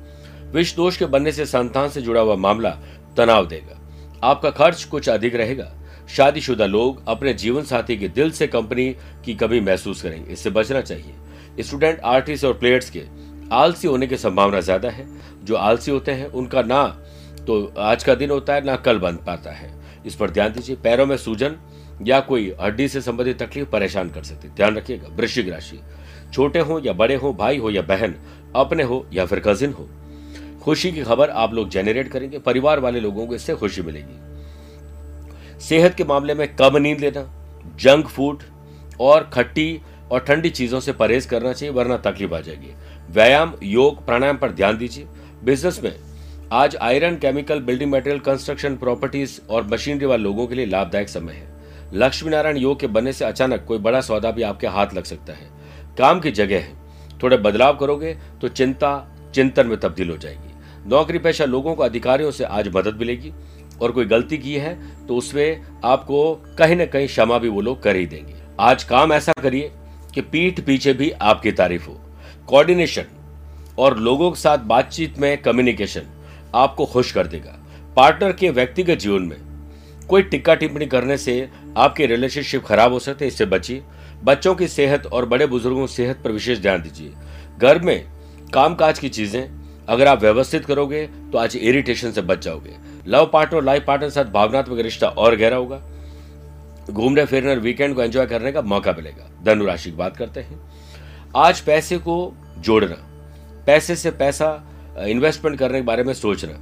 विष 0.52 0.76
दोष 0.76 0.98
के 0.98 1.06
बनने 1.06 1.32
से 1.32 1.46
संतान 1.46 1.90
से 1.90 2.02
जुड़ा 2.02 2.22
हुआ 2.22 2.36
मामला 2.36 2.70
तनाव 3.18 3.48
देगा। 3.48 3.80
आपका 4.24 4.50
खर्च 4.50 4.84
कुछ 4.84 5.10
अधिक 5.10 5.36
रहेगा। 5.36 5.72
शादीशुदा 6.10 6.66
लोग 6.66 7.04
अपने 7.08 7.34
जीवन 7.34 7.64
साथी 7.64 7.98
के 7.98 8.08
दिल 8.08 8.32
से 8.32 8.48
कंपनी 8.48 8.90
की 9.26 9.36
कमी 9.36 9.60
महसूस 9.60 10.02
करेंगे। 10.02 10.34
इससे 10.34 10.50
बचना 10.50 10.82
चाहिए। 10.82 11.14
स्टूडेंट 11.60 12.00
आर्टिस्ट 12.00 12.46
और 12.46 12.54
प्लेयर्स 12.54 12.90
के। 12.90 13.04
आलसी 13.52 13.88
होने 13.88 14.08
की 14.08 14.18
संभावना 14.18 14.60
ज़्यादा 14.62 14.90
है। 14.90 15.08
जो 15.44 15.56
आलसी 15.56 15.92
होते 15.92 16.12
हैं, 16.12 16.28
उनका 16.28 16.62
ना 16.62 16.84
तो 17.48 17.74
आज 17.80 18.04
का 18.04 18.16
दिन 18.16 18.30
होता 18.30 18.54
है, 18.54 18.66
ना 18.66 18.76
कल 18.76 18.98
बन 19.00 19.16
पाता 19.18 19.52
है। 19.52 19.72
इस 20.06 20.16
पर 20.16 20.30
ध्यान 20.30 20.52
दीजिए, 20.52 20.76
पैरों 20.76 21.06
में 21.06 21.16
सूजन 21.18 21.56
या 22.02 22.20
कोई 22.20 22.54
हड्डी 22.62 22.88
से 22.88 23.02
संबंधित 23.02 23.42
तकलीफ़ 23.42 23.70
परेशान 23.70 24.10
कर 24.10 24.24
सकती 24.24 24.50
ध्यान 24.50 24.76
रखिएगा, 24.76 25.08
वृश्चिक 25.08 25.50
राशि। 25.50 25.80
छोटे 26.34 26.60
हो 26.60 26.80
या 26.80 26.94
बड़े 26.94 27.16
हो, 27.16 27.34
भाई 27.34 27.58
हो 27.58 27.70
या 27.70 27.82
बहन, 27.82 28.16
अपने 28.56 28.84
हो 28.84 29.06
या 29.14 29.26
फिर 29.26 29.40
कजिन 29.40 29.74
हो। 29.74 29.88
खुशी 30.64 30.92
की 30.92 31.04
खबर 31.04 31.30
आप 31.30 31.54
लोग 31.54 31.70
जेनरेट 31.70 32.08
करेंगे, 32.08 32.40
परिवार 32.40 32.80
वाले 32.80 33.00
लोगों 33.00 33.26
को 33.28 33.36
इससे 33.36 33.56
खुशी 33.56 33.82
मिलेगी। 33.82 35.60
सेहत 35.60 35.96
के 35.96 36.04
मामले 36.04 36.34
में 36.34 36.56
कम 36.56 36.78
नींद 36.78 37.00
लेना 37.00 37.24
जंक 37.78 38.08
फ़ूड 38.08 38.44
और 39.02 39.30
खट्टी 39.34 39.82
और 40.12 40.20
ठंडी 40.20 40.50
चीज़ों 40.50 40.80
से 40.80 40.94
परहेज 40.94 41.26
करना 41.26 41.54
चाहिए, 41.54 41.74
वरना 41.76 41.98
तकलीफ़ 41.98 42.34
आ 42.34 42.40
जाएगी। 42.40 42.74
व्यायाम, 43.10 43.54
योग, 43.64 44.06
प्राणायाम 44.06 44.38
पर 44.38 44.52
ध्यान 44.52 44.78
दीजिए। 44.78 45.06
बिज़नेस 45.44 45.80
में 45.84 45.96
आज 46.52 46.76
iron 46.76 47.16
chemical, 47.16 47.60
building 47.60 47.92
material, 47.92 48.20
construction 48.20 48.76
properties 48.76 49.40
और 49.50 49.68
मशीनरी 49.68 50.06
वाले 50.06 50.24
लोगों 50.24 50.48
के 50.48 50.56
लिए 50.56 50.66
लाभदायक 50.66 51.10
समय 51.10 51.34
है। 51.34 51.48
लक्ष्मी 51.94 52.30
नारायण 52.30 52.58
योग 52.58 52.80
के 52.80 52.88
बनने 52.88 53.14
से 53.14 53.26
अचानक 53.26 53.66
कोई 53.68 53.78
बड़ा 53.78 54.02
सौदा 54.02 54.32
भी 54.32 54.42
आपके 54.42 54.68
हाथ 54.68 54.94
लग 54.94 55.04
सकता 55.04 55.34
है। 55.34 55.50
काम 55.98 56.20
की 56.20 56.32
जगह 56.32 56.60
है। 56.60 56.74
थोड़े 57.24 57.38
बदलाव 57.38 57.78
करोगे 57.78 58.18
तो 58.42 58.48
चिंता, 58.48 59.16
चिंतन 59.36 59.68
में 59.68 59.80
तब्दील 59.80 60.10
हो 60.10 60.18
जाएगी। 60.18 60.90
नौकरी 60.90 61.18
पेशा 61.18 61.46
लोगों 61.46 61.76
को 61.76 61.84
अधिकारियों 61.84 62.32
से 62.32 62.44
आज 62.44 62.68
मदद 62.76 62.96
मिलेगी। 62.96 63.32
और 63.82 63.92
कोई 63.92 64.06
गलती 64.06 64.38
की 64.38 64.56
है 64.56 65.08
तो 65.08 65.16
उसमें 65.16 65.62
आपको 65.86 66.34
कहीं 66.58 66.76
ना 66.76 66.86
कहीं 66.86 67.08
क्षमा 67.08 67.38
भी 67.38 67.50
वो 67.50 67.62
लोग 67.62 67.82
कर 67.84 67.96
ही 67.96 68.06
देंगे। 68.06 68.36
आज 68.60 68.84
काम 68.84 69.14
ऐसा 69.14 69.34
करिए 69.42 69.72
कि 70.14 70.22
पीठ 70.24 70.60
पीछे 70.60 70.94
भी 70.94 71.10
आपकी 71.12 71.52
तारीफ़ 71.52 71.88
हो। 71.88 72.00
कोऑर्डिनेशन 72.48 73.06
और 73.80 73.98
लोगों 74.00 74.32
के 74.32 74.40
साथ 74.40 74.58
बातचीत 74.68 75.20
में 75.20 75.42
कम्युनिकेशन 75.42 76.08
आपको 76.56 76.86
खुश 76.86 77.12
कर 77.12 77.28
देगा। 77.28 77.56
पार्टनर 77.98 78.32
के 78.32 78.50
व्यक्तिगत 78.50 78.98
जीवन 78.98 79.24
में 79.24 79.38
कोई 80.10 80.22
टिक्का 80.24 80.56
टिप्पणी 80.56 80.86
करने 80.88 81.18
से 81.18 81.50
आपके 81.78 82.06
रिलेशनशिप 82.06 82.66
खराब 82.66 82.94
हो 82.94 83.00
सकते 83.00 83.28
इससे 83.28 83.46
बचिए। 83.46 83.84
बच्चों 84.24 84.54
की 84.56 84.68
सेहत 84.68 85.06
और 85.06 85.26
बड़े 85.26 85.46
बुज़ुर्गों 85.48 85.86
की 85.88 85.94
सेहत 85.94 86.22
पर 86.24 86.32
विशेष 86.32 86.60
ध्यान 86.60 86.82
दीजिए। 86.82 87.14
घर 87.60 87.80
में 87.80 88.06
कामकाज 88.54 89.00
की 89.00 89.10
चीज़ें 89.10 89.86
अगर 89.88 90.08
आप 90.08 90.22
व्यवस्थित 90.22 90.66
करोगे 90.66 91.06
तो 91.32 91.38
आज 91.38 91.56
इरिटेशन 91.56 92.12
से 92.12 92.22
बच 92.22 92.44
जाओगे। 92.44 92.76
लव 93.08 93.30
पार्टनर 93.34 93.64
लाइफ 93.64 93.84
पार्टनर 93.86 94.10
साथ 94.10 94.26
भावनात्मक 94.26 94.80
रिश्ता 94.80 95.08
और 95.08 95.36
गहरा 95.36 95.58
होगा। 95.58 95.82
घूमने 96.90 97.26
फिरने 97.26 97.52
और 97.52 97.60
वीकेंड 97.60 97.96
को 97.96 98.02
एंजॉय 98.02 98.26
करने 98.26 98.52
का 98.52 98.62
मौका 98.64 98.92
मिलेगा। 98.94 99.30
धनु 99.44 99.66
राशि 99.66 99.90
की 99.92 99.96
बात 99.98 100.18
करते 100.18 100.40
हैं। 100.40 100.60
आज 101.38 101.60
पैसे 101.62 101.98
को 102.00 102.34
जोड़ना, 102.60 102.96
पैसे 103.66 103.96
से 103.96 104.12
पैसा 104.14 104.50
इन्वेस्टमेंट 105.00 105.58
करने 105.60 105.80
के 105.80 105.86
बारे 105.86 106.04
में 106.04 106.14
सोचना 106.16 106.60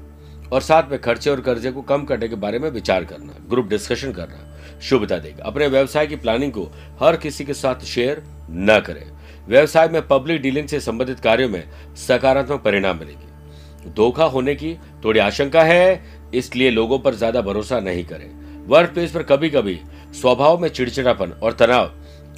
और 0.51 0.61
साथ 0.61 0.91
में 0.91 0.99
खर्चे 1.01 1.29
और 1.29 1.41
कर्जे 1.41 1.71
को 1.71 1.81
कम 1.83 2.03
करने 2.05 2.27
के 2.27 2.35
बारे 2.37 2.59
में 2.59 2.69
विचार 2.71 3.03
करना 3.05 3.33
ग्रुप 3.49 3.67
डिस्कशन 3.67 4.11
करना, 4.11 4.79
शुभता 4.79 5.17
देगा 5.17 5.43
अपने 5.43 5.67
व्यवसाय 5.67 6.07
की 6.07 6.15
प्लानिंग 6.17 6.51
को 6.51 6.63
हर 7.01 7.17
किसी 7.17 7.45
के 7.45 7.53
साथ 7.55 7.85
शेयर 7.85 8.23
न 8.49 8.79
करें। 8.87 9.05
व्यवसाय 9.47 9.87
में 9.87 10.07
पब्लिक 10.07 10.41
डीलिंग 10.41 10.67
से 10.67 10.79
संबंधित 10.79 11.19
कार्यों 11.19 11.49
में 11.49 11.63
सकारात्मक 11.97 12.61
परिणाम 12.61 12.99
मिलेगी। 12.99 13.91
धोखा 13.91 14.23
होने 14.25 14.55
की 14.55 14.73
थोड़ी 15.03 15.19
आशंका 15.19 15.63
है, 15.63 16.03
इसलिए 16.33 16.69
लोगों 16.71 16.99
पर 16.99 17.15
ज़्यादा 17.15 17.41
भरोसा 17.41 17.79
नहीं 17.79 18.03
करें। 18.05 18.29
वर्क 18.67 18.89
प्लेस 18.89 19.11
पर 19.11 19.23
कभी 19.23 19.49
कभी 19.49 19.79
स्वभाव 20.13 20.59
में 20.59 20.69
चिड़चिड़ापन 20.69 21.31
और 21.31 21.53
तनाव 21.53 21.91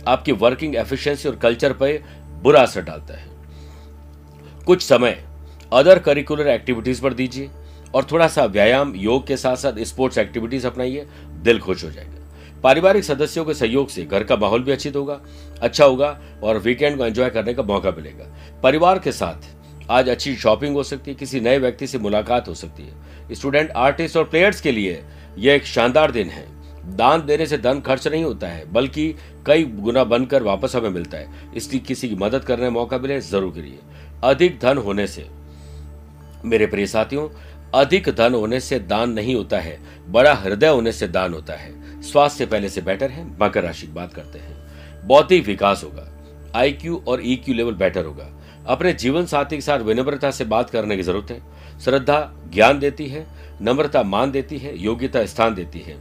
आपकी 0.08 0.32
वर्किंग 0.32 0.76
एफिशिएंसी 0.76 1.30
और 1.30 1.36
कल्चर 1.36 1.74
पर 1.74 2.04
बुरा 2.44 2.62
असर 2.62 2.82
डालता 2.82 3.14
है। 3.14 3.28
कुछ 4.66 4.82
समय 4.82 5.24
अदर 5.74 6.00
करिकुलर 6.00 6.48
एक्टिविटीज़ 6.48 7.02
पर 7.02 7.14
दीजिए 7.14 7.50
और 7.94 8.08
थोड़ा 8.12 8.28
सा 8.28 8.46
व्यायाम, 8.46 8.96
योग 8.96 9.28
के 9.28 9.38
साथ 9.38 9.56
साथ 9.56 9.80
स्पोर्ट्स 9.80 10.18
एक्टिविटीज़ 10.18 10.68
अपनाइए, 10.68 11.08
दिल 11.32 11.60
खुश 11.60 11.84
हो 11.84 11.92
जाएगा। 11.92 12.62
पारिवारिक 12.64 13.04
सदस्यों 13.04 13.46
के 13.46 13.54
सहयोग 13.54 13.90
से 13.90 14.04
घर 14.04 14.24
का 14.24 14.36
माहौल 14.36 14.64
भी 14.64 14.72
अच्छी 14.72 14.90
होगा 14.90 15.20
अच्छा 15.62 15.86
होगा 15.86 16.20
और 16.44 16.58
वीकेंड 16.58 16.98
को 16.98 17.06
एंजॉय 17.06 17.30
करने 17.30 17.54
का 17.54 17.64
मौका 17.64 17.92
मिलेगा। 17.92 18.26
परिवार 18.64 19.00
के 19.00 19.12
साथ 19.12 19.48
आज 19.92 20.10
अच्छी 20.10 20.36
शॉपिंग 20.36 20.76
हो 20.76 20.84
सकती 20.84 21.12
है, 21.12 21.18
किसी 21.18 21.40
नए 21.40 21.58
व्यक्ति 21.60 21.88
से 21.88 21.98
मुलाकात 21.98 22.48
हो 22.48 22.54
सकती 22.54 22.84
है। 22.84 23.36
स्टूडेंट 23.36 23.72
आर्टिस्ट 23.72 24.18
और 24.18 24.24
प्लेयर्स 24.24 24.62
के 24.62 24.72
लिए 24.72 25.04
यह 25.38 25.54
एक 25.54 25.66
शानदार 25.66 26.12
दिन 26.12 26.30
है। 26.30 26.59
दान 26.90 27.26
देने 27.26 27.46
से 27.46 27.58
धन 27.58 27.80
खर्च 27.80 28.08
नहीं 28.08 28.24
होता 28.24 28.48
है, 28.48 28.72
बल्कि 28.72 29.14
कई 29.46 29.64
गुना 29.64 30.04
बनकर 30.04 30.44
वापस 30.44 30.76
हमें 30.76 30.90
मिलता 30.90 31.18
है। 31.18 31.54
इसलिए 31.56 31.82
किसी 31.82 32.10
की 32.10 32.16
मदद 32.16 32.44
करने 32.44 32.64
का 32.64 32.70
मौका 32.70 32.98
मिले, 32.98 33.20
ज़रूर 33.22 33.54
करिए। 33.54 33.80
अधिक 34.24 34.60
धन 34.60 34.78
होने 34.78 35.08
से, 35.08 35.28
मेरे 36.46 36.68
प्रिय 36.68 36.88
साथियों, 36.88 37.28
अधिक 37.76 38.10
धन 38.10 38.34
होने 38.34 38.60
से 38.60 38.80
दान 38.80 39.12
नहीं 39.12 39.36
होता 39.36 39.60
है, 39.60 39.80
बड़ा 40.10 40.34
हृदय 40.34 40.68
होने 40.68 40.92
से 40.92 41.08
दान 41.08 41.34
होता 41.34 41.54
है। 41.54 42.02
स्वास्थ्य 42.02 42.46
पहले 42.46 42.70
से 42.70 42.82
बेटर 42.82 43.10
है, 43.10 43.26
मकर 43.42 43.64
राशि 43.64 43.88
की 43.88 43.94
बात 43.94 44.14
करते 44.14 44.40
हैं। 44.40 45.08
बौद्धिक 45.08 45.46
विकास 45.46 45.84
होगा 45.84 46.08
आईक्यू 46.56 47.02
और 47.08 47.22
ईक्यू 47.24 47.56
लेवल 47.56 47.74
बेटर 47.74 48.06
होगा। 48.06 48.28
अपने 48.68 48.94
जीवन 48.94 49.26
साथी 49.26 49.56
के 49.56 49.62
साथ 49.62 49.80
विनम्रता 49.80 50.32
से 50.32 50.46
बात 50.46 50.70
करने 50.70 50.96
की 50.96 51.04
ज़रूरत 51.04 51.32
है। 51.32 51.80
श्रद्धा 51.80 52.20
ज्ञान 52.54 52.80
देती 52.80 53.08
है, 53.08 53.26
नम्रता 53.62 54.04
मान 54.04 54.32
देती 54.32 54.58
है, 54.58 54.78
योग्यता 54.78 55.26
स्थान 55.26 55.56
देती 55.56 55.80
है। 55.80 55.98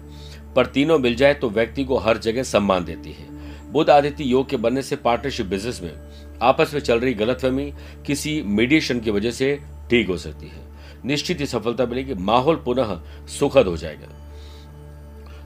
पर 0.58 0.66
तीनों 0.66 0.98
मिल 0.98 1.14
जाए 1.14 1.34
तो 1.34 1.50
व्यक्ति 1.50 1.84
को 1.84 1.96
हर 1.98 2.18
जगह 2.18 2.42
सम्मान 2.42 2.84
देती 2.84 3.12
है। 3.12 3.26
बुद्ध 3.72 3.90
आदित्य 3.90 4.24
योग 4.24 4.48
के 4.48 4.56
बनने 4.56 4.82
से 4.82 4.96
पार्टनरशिप 4.96 5.46
बिज़नेस 5.46 5.80
में 5.82 6.38
आपस 6.42 6.74
में 6.74 6.80
चल 6.80 7.00
रही 7.00 7.14
गलतफहमी 7.14 7.72
किसी 8.06 8.42
मीडिएशन 8.42 9.00
की 9.00 9.10
वजह 9.10 9.30
से 9.30 9.58
ठीक 9.90 10.08
हो 10.08 10.16
सकती 10.16 10.46
है। 10.46 10.66
निश्चित 11.04 11.40
ही 11.40 11.46
सफलता 11.46 11.86
मिलेगी, 11.86 12.14
माहौल 12.14 12.56
पुनः 12.56 13.00
सुखद 13.28 13.66
हो 13.66 13.76
जाएगा। 13.76 14.08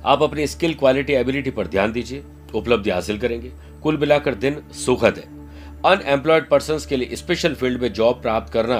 आप 0.04 0.23
अपनी 0.23 0.47
स्किल 0.47 0.75
क्वालिटी 0.75 1.12
एबिलिटी 1.12 1.50
पर 1.50 1.66
ध्यान 1.66 1.92
दीजिए, 1.92 2.23
उपलब्धि 2.54 2.90
हासिल 2.90 3.19
करेंगे। 3.19 3.52
कुल 3.83 3.97
मिलाकर 3.97 4.35
दिन 4.35 4.62
सुखद 4.75 5.16
है। 5.16 5.31
अनएम्प्लॉयड 5.87 6.49
पर्सन 6.49 6.78
के 6.88 6.97
लिए 6.97 7.16
स्पेशल 7.16 7.54
फ़ील्ड 7.54 7.83
में 7.83 7.92
जॉब 7.92 8.23
प्राप्त 8.23 8.52
करना 8.52 8.76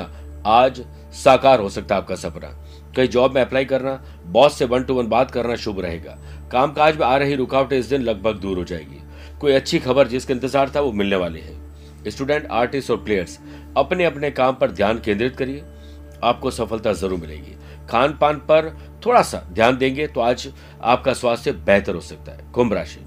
आज 0.47 0.85
साकार 1.15 1.61
हो 1.61 1.69
सकता 1.69 1.95
है 1.95 2.01
आपका 2.01 2.15
सपना। 2.15 2.62
कई 2.97 3.09
जॉब 3.09 3.35
में 3.35 3.41
अप्लाई 3.43 3.65
करना 3.65 4.01
बॉस 4.29 4.59
से 4.59 4.65
वन 4.65 4.83
टू 4.83 4.95
वन 4.95 5.09
बात 5.09 5.31
करना 5.31 5.57
शुभ 5.57 5.81
रहेगा। 5.81 6.19
कामकाज 6.53 6.97
में 6.97 7.07
आ 7.07 7.17
रही 7.17 7.35
रुकावटें 7.35 7.79
इस 7.79 7.87
दिन 7.87 8.03
लगभग 8.03 8.41
दूर 8.41 8.59
हो 8.59 8.65
जाएगी। 8.65 9.01
कोई 9.41 9.53
अच्छी 9.53 9.79
खबर 9.79 10.09
जिसका 10.09 10.35
इंतज़ार 10.35 10.73
था 10.77 10.81
वो 10.81 10.93
मिलने 10.93 11.17
वाली 11.17 11.41
है। 11.41 12.11
स्टूडेंट 12.11 12.47
आर्टिस्ट 12.53 12.91
और 12.91 12.97
प्लेयर्स 12.97 13.39
अपने 13.77 14.05
अपने 14.05 14.31
काम 14.33 14.55
पर 14.55 14.71
ध्यान 14.71 14.99
केंद्रित 14.99 15.37
करिए। 15.37 15.63
आपको 16.25 16.51
सफलता 16.51 16.93
ज़रूर 16.93 17.19
मिलेगी। 17.19 17.57
खान 17.91 18.17
पान 18.21 18.37
पर 18.49 18.71
थोड़ा 19.07 19.23
सा 19.23 19.39
ध्यान 19.53 19.77
देंगे 19.77 20.07
तो 20.07 20.21
आज 20.21 20.49
आपका 20.83 21.13
स्वास्थ्य 21.13 21.53
बेहतर 21.53 21.95
हो 21.95 22.01
सकता 22.01 22.33
है। 22.33 22.51
कुंभ 22.53 22.73
राशि। 22.73 23.01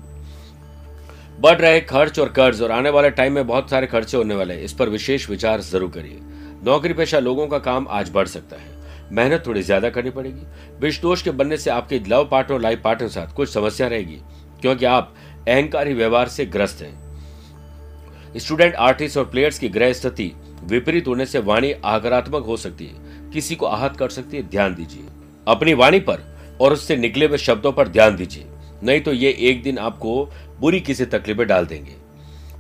बढ़ 1.40 1.58
रहे 1.58 1.80
खर्च 1.82 2.20
और 2.20 2.30
कर्ज 2.30 2.62
और 2.62 2.72
आने 2.72 2.90
वाले 2.90 3.10
टाइम 3.12 3.34
में 3.34 3.48
बहुत 3.48 3.70
सारे 3.70 3.88
खर्चे 3.88 4.18
होने 4.18 4.36
वाले 4.36 4.54
हैं। 4.54 4.62
इस 4.62 4.74
पर 4.74 4.90
विशेष 4.90 5.30
विचार 5.30 5.62
ज़रूर 5.62 5.90
करिए। 5.92 6.20
नौकरी 6.66 6.94
पेशा 6.94 7.20
लोगों 7.20 7.48
का 7.48 7.60
काम 7.60 7.88
आज 7.90 8.10
बढ़ 8.10 8.28
सकता 8.28 8.56
है। 8.56 8.75
मेहनत 9.12 9.44
थोड़ी 9.48 9.62
ज़्यादा 9.62 9.90
करनी 9.90 10.10
पड़ेगी। 10.10 10.46
विष 10.80 11.02
दोष 11.02 11.22
के 11.22 11.32
बनने 11.32 11.58
से 11.58 11.70
आपके 11.70 12.00
लव 12.02 12.28
पार्टनर 12.32 12.54
और 12.54 12.62
लाइफ 12.62 12.82
पार्टनर 12.84 13.10
साथ 13.10 13.34
कुछ 13.36 13.50
समस्या 13.50 13.88
रहेगी, 13.88 14.20
क्योंकि 14.62 14.86
आप 14.86 15.14
अहंकारी 15.48 15.94
व्यवहार 15.94 16.28
से 16.28 16.46
ग्रस्त 16.48 16.82
हैं। 16.82 18.38
स्टूडेंट, 18.38 18.76
आर्टिस्ट 18.76 19.18
और 19.18 19.26
प्लेयर्स 19.26 19.60
की 19.60 19.70
ग्रह 19.70 19.94
स्थिति 19.94 20.32
विपरीत 20.64 21.08
होने 21.08 21.26
से 21.26 21.40
वाणी 21.42 21.72
आकारात्मक 21.74 22.46
हो 22.46 22.58
सकती 22.58 22.86
है। 22.86 23.32
किसी 23.32 23.56
को 23.56 23.66
आहत 23.66 23.98
कर 23.98 24.10
सकती 24.10 24.38
है, 24.38 24.44
ध्यान 24.44 24.76
दीजिए। 24.76 25.06
अपनी 25.48 25.74
वाणी 25.74 26.00
पर 26.02 26.24
और 26.62 26.74
उससे 26.74 26.96
निकले 26.98 27.26
हुए 27.26 27.38
शब्दों 27.38 27.72
पर 27.72 27.88
ध्यान 27.88 28.16
दीजिए। 28.16 28.46
नहीं 28.84 29.02
तो 29.02 29.14
ये 29.14 29.32
एक 29.42 29.62
दिन 29.64 29.78
आपको 29.80 30.26
बुरी 30.60 30.80
किसी 30.82 31.06
तकलीफ़ 31.08 31.38
में 31.38 31.48
डाल 31.48 31.66
देंगे। 31.66 31.96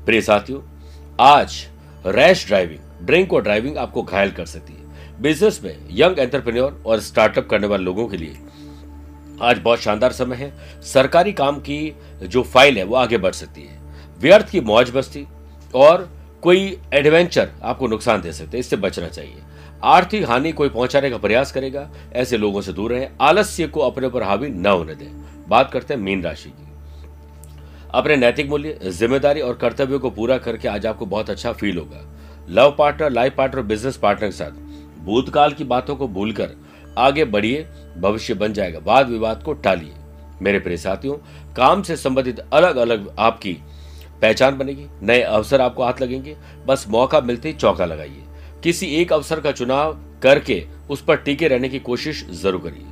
प्रिय 0.05 0.21
साथियों, 0.21 0.61
आज 1.19 1.65
रैश 2.05 2.45
ड्राइविंग, 2.47 2.79
ड्रिंक 3.01 3.33
और 3.33 3.41
ड्राइविंग 3.43 3.77
आपको 3.77 4.03
घायल 4.03 4.31
कर 4.31 4.45
सकती 4.45 4.73
है। 4.73 4.84
बिज़नेस 5.21 5.59
में, 5.63 5.77
यंग 5.91 6.19
एंटरप्रेन्योर 6.19 6.81
और 6.85 6.99
स्टार्टअप 6.99 7.47
करने 7.49 7.67
वाले 7.67 7.83
लोगों 7.83 8.07
के 8.07 8.17
लिए। 8.17 8.37
आज 9.41 9.59
बहुत 9.59 9.79
शानदार 9.79 10.11
समय 10.11 10.35
है। 10.35 10.81
सरकारी 10.83 11.33
काम 11.33 11.59
की 11.59 11.95
जो 12.23 12.43
फ़ाइल 12.43 12.77
है, 12.77 12.83
वो 12.83 12.95
आगे 12.95 13.17
बढ़ 13.17 13.33
सकती 13.33 13.61
है। 13.61 13.79
व्यर्थ 14.19 14.49
की 14.49 14.61
मौज 14.61 14.89
बस्ती 14.89 15.25
और 15.75 16.09
कोई 16.43 16.77
एडवेंचर 16.93 17.49
आपको 17.63 17.87
नुकसान 17.87 18.21
दे 18.21 18.33
सकते 18.33 18.57
हैं, 18.57 18.59
इससे 18.59 18.75
बचना 18.75 19.07
चाहिए। 19.07 19.41
आर्थिक 19.83 20.25
हानि 20.25 20.51
कोई 20.51 20.69
पहुँचाने 20.69 21.09
का 21.09 21.17
प्रयास 21.17 21.51
करेगा, 21.51 21.89
ऐसे 22.13 22.37
लोगों 22.37 22.61
से 22.61 22.73
दूर 22.73 22.91
रहें। 22.91 23.09
आलस्य 23.21 23.67
को 23.67 23.79
अपने 23.79 24.09
पर 24.09 24.23
हावी 24.23 24.49
न 24.49 24.65
होने 24.65 24.95
दें। 24.95 25.09
बात 25.49 25.71
करते 25.71 25.93
हैं 25.93 26.01
मीन 26.01 26.23
राशि 26.23 26.49
की। 26.49 26.63
अपने 27.93 28.15
नैतिक 28.15 28.49
मूल्य, 28.49 28.79
ज़िम्मेदारी 28.83 29.41
और 29.41 29.53
कर्तव्यों 29.53 29.99
को 29.99 30.09
पूरा 30.09 30.37
करके 30.37 30.67
आज 30.67 30.85
आपको 30.85 31.05
बहुत 31.05 31.29
अच्छा 31.29 31.51
फील 31.51 31.77
होगा। 31.77 32.05
Love 32.49 32.75
partner 32.77 33.09
life 33.09 33.35
partner 33.35 33.61
business 33.61 33.97
partner 33.97 34.27
के 34.27 34.35
साथ 34.35 34.64
भूतकाल 35.05 35.51
की 35.51 35.63
बातों 35.63 35.95
को 35.95 36.07
भूलकर 36.07 36.49
आगे 36.97 37.25
बढ़िए, 37.25 37.67
भविष्य 37.97 38.33
बन 38.33 38.53
जाएगा। 38.53 38.79
वाद 38.83 39.09
विवाद 39.09 39.43
को 39.43 39.53
टालिए। 39.53 39.93
मेरे 40.41 40.59
प्रिय 40.59 40.77
साथियों, 40.77 41.15
काम 41.53 41.81
से 41.81 41.97
संबंधित 41.97 42.39
अलग 42.39 42.75
अलग 42.75 43.15
आपकी 43.19 43.57
पहचान 44.21 44.57
बनेगी, 44.57 44.85
नए 45.03 45.21
अवसर 45.21 45.61
आपको 45.61 45.83
हाथ 45.83 46.01
लगेंगे। 46.01 46.37
बस 46.67 46.85
मौका 46.89 47.21
मिलते 47.21 47.49
ही 47.49 47.55
चौका 47.55 47.85
लगाइए। 47.85 48.23
किसी 48.63 48.85
एक 48.85 49.13
अवसर 49.13 49.39
का 49.39 49.51
चुनाव 49.51 49.93
करके 50.23 50.67
उस 50.89 51.03
पर 51.03 51.15
टीके 51.15 51.47
रहने 51.47 51.69
की 51.69 51.79
कोशिश 51.79 52.27
ज़रूर 52.31 52.61
करिए। 52.61 52.85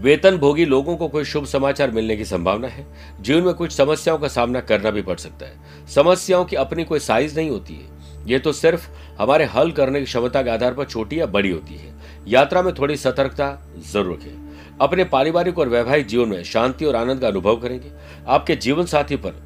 वेतन 0.00 0.36
भोगी 0.36 0.64
लोगों 0.64 0.96
को 0.96 1.08
कोई 1.08 1.24
शुभ 1.24 1.44
समाचार 1.44 1.90
मिलने 1.90 2.16
की 2.16 2.24
संभावना 2.24 2.68
है? 2.68 2.86
जीवन 3.20 3.42
में 3.42 3.54
कुछ 3.54 3.72
समस्याओं 3.72 4.18
का 4.18 4.28
सामना 4.28 4.60
करना 4.60 4.90
भी 4.90 5.02
पड़ 5.02 5.16
सकता 5.16 5.46
है। 5.46 5.86
समस्याओं 5.88 6.44
की 6.44 6.56
अपनी 6.56 6.84
कोई 6.84 6.98
साइज़ 6.98 7.36
नहीं 7.36 7.50
होती 7.50 7.74
है। 7.74 7.99
ये 8.26 8.38
तो 8.38 8.52
सिर्फ़ 8.52 8.88
हमारे 9.18 9.44
हल 9.46 9.70
करने 9.72 10.00
की 10.00 10.04
क्षमता 10.04 10.42
के 10.42 10.50
आधार 10.50 10.74
पर 10.74 10.84
छोटी 10.84 11.20
या 11.20 11.26
बड़ी 11.28 11.50
होती 11.50 11.74
है। 11.74 11.94
यात्रा 12.28 12.62
में 12.62 12.72
थोड़ी 12.74 12.96
सतर्कता 12.96 13.46
ज़रूर 13.92 14.12
रखें। 14.14 14.76
अपने 14.80 15.04
पारिवारिक 15.04 15.58
और 15.58 15.68
वैवाहिक 15.68 16.06
जीवन 16.06 16.28
में 16.28 16.42
शांति 16.44 16.84
और 16.84 16.96
आनंद 16.96 17.20
का 17.20 17.28
अनुभव 17.28 17.56
करेंगे। 17.56 17.90
आपके 18.28 18.56
जीवन 18.56 18.84
साथी 18.86 19.16
पर 19.16 19.42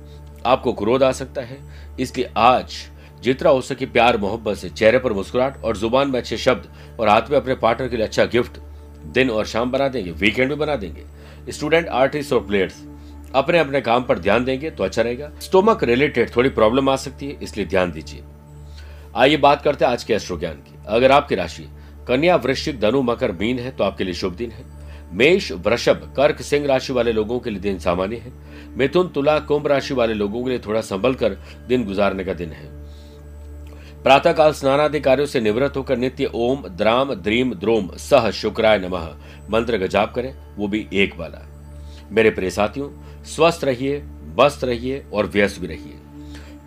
आपको 0.46 0.72
क्रोध 0.72 1.02
आ 1.02 1.10
सकता 1.12 1.42
है। 1.42 1.58
इसलिए 2.00 2.30
आज 2.36 2.74
जितना 3.22 3.50
हो 3.50 3.60
सके 3.60 3.86
प्यार, 3.86 4.16
मोहब्बत 4.18 4.56
से 4.56 4.68
चेहरे 4.70 4.98
पर 4.98 5.12
मुस्कुराहट 5.12 5.62
और 5.64 5.76
ज़ुबान 5.76 6.10
में 6.10 6.18
अच्छे 6.20 6.36
शब्द 6.38 6.68
और 7.00 7.08
हाथ 7.08 7.30
में 7.30 7.36
अपने 7.36 7.54
पार्टनर 7.56 7.88
के 7.88 7.96
लिए 7.96 8.06
अच्छा 8.06 8.24
गिफ्ट 8.26 8.58
दिन 9.08 9.30
और 9.30 9.46
शाम 9.46 9.70
बना 9.70 9.88
देंगे, 9.88 10.10
वीकेंड 10.12 10.48
भी 10.48 10.56
बना 10.56 10.76
देंगे। 10.76 11.52
स्टूडेंट, 11.52 11.88
आर्टिस्ट 11.88 12.32
और 12.32 12.46
प्लेयर्स 12.46 12.82
अपने 13.34 13.58
अपने 13.58 13.80
काम 13.80 14.02
पर 14.04 14.18
ध्यान 14.18 14.44
देंगे 14.44 14.70
तो 14.70 14.84
अच्छा 14.84 15.02
रहेगा। 15.02 15.30
स्टोमक 15.40 15.82
रिलेटेड 15.84 16.36
थोड़ी 16.36 16.48
प्रॉब्लम 16.50 16.88
आ 16.88 16.96
सकती 16.98 17.26
है, 17.26 17.38
इसलिए 17.42 17.66
ध्यान 17.66 17.92
दीजिए। 17.92 18.22
आइए 19.16 19.36
बात 19.36 19.62
करते 19.62 19.84
हैं 19.84 19.92
आज 19.92 20.04
के 20.04 20.14
एस्ट्रो 20.14 20.36
ज्ञान 20.38 20.54
की। 20.54 20.78
अगर 20.86 21.12
आपकी 21.12 21.34
राशि 21.34 21.66
कन्या 22.08 22.36
वृश्चिक 22.36 22.80
धनु 22.80 23.02
मकर 23.02 23.32
मीन 23.32 23.58
है 23.58 23.70
तो 23.70 23.84
आपके 23.84 24.04
लिए 24.04 24.14
शुभ 24.14 24.32
दिन 24.32 24.50
है। 24.50 24.64
मेष 25.12 25.50
वृषभ 25.52 26.12
कर्क 26.16 26.40
सिंह 26.42 26.66
राशि 26.66 26.92
वाले 26.92 27.12
लोगों 27.12 27.38
के 27.40 27.50
लिए 27.50 27.60
दिन 27.60 27.78
सामान्य 27.78 28.16
है। 28.16 28.32
मिथुन 28.76 29.08
तुला 29.08 29.38
कुंभ 29.38 29.66
राशि 29.66 29.94
वाले 29.94 30.14
लोगों 30.14 30.42
के 30.44 30.50
लिए 30.50 30.58
थोड़ा 30.58 30.80
संभल 30.80 31.14
कर 31.14 31.36
दिन 31.68 31.84
गुजारने 31.84 32.24
का 32.24 32.34
दिन 32.34 32.50
है। 32.50 32.66
प्रातःकाल 34.02 34.52
स्नानादि 34.52 35.00
कार्यों 35.00 35.26
से 35.26 35.40
निवृत्त 35.40 35.76
होकर 35.76 35.98
नित्य 35.98 36.30
ओम, 36.34 36.68
द्राम, 36.68 37.14
द्रीम, 37.14 37.54
द्रोम, 37.54 37.88
सह, 37.88 38.30
शुक्राय 38.30 38.78
नमः 38.78 39.08
मंत्र 39.50 39.78
का 39.78 39.86
जाप 39.86 40.14
करें, 40.14 40.34
वो 40.56 40.68
भी 40.68 40.86
एक 40.92 41.16
वाला। 41.16 41.48
मेरे 42.10 42.30
प्रिय 42.30 42.50
साथियों, 42.50 42.90
स्वस्थ 43.24 43.64
रहिए, 43.64 44.02
मस्त 44.40 44.64
रहिए 44.64 45.04
और 45.12 45.26
व्यस्त 45.26 45.60
भी 45.60 45.66
रहिए। 45.66 46.00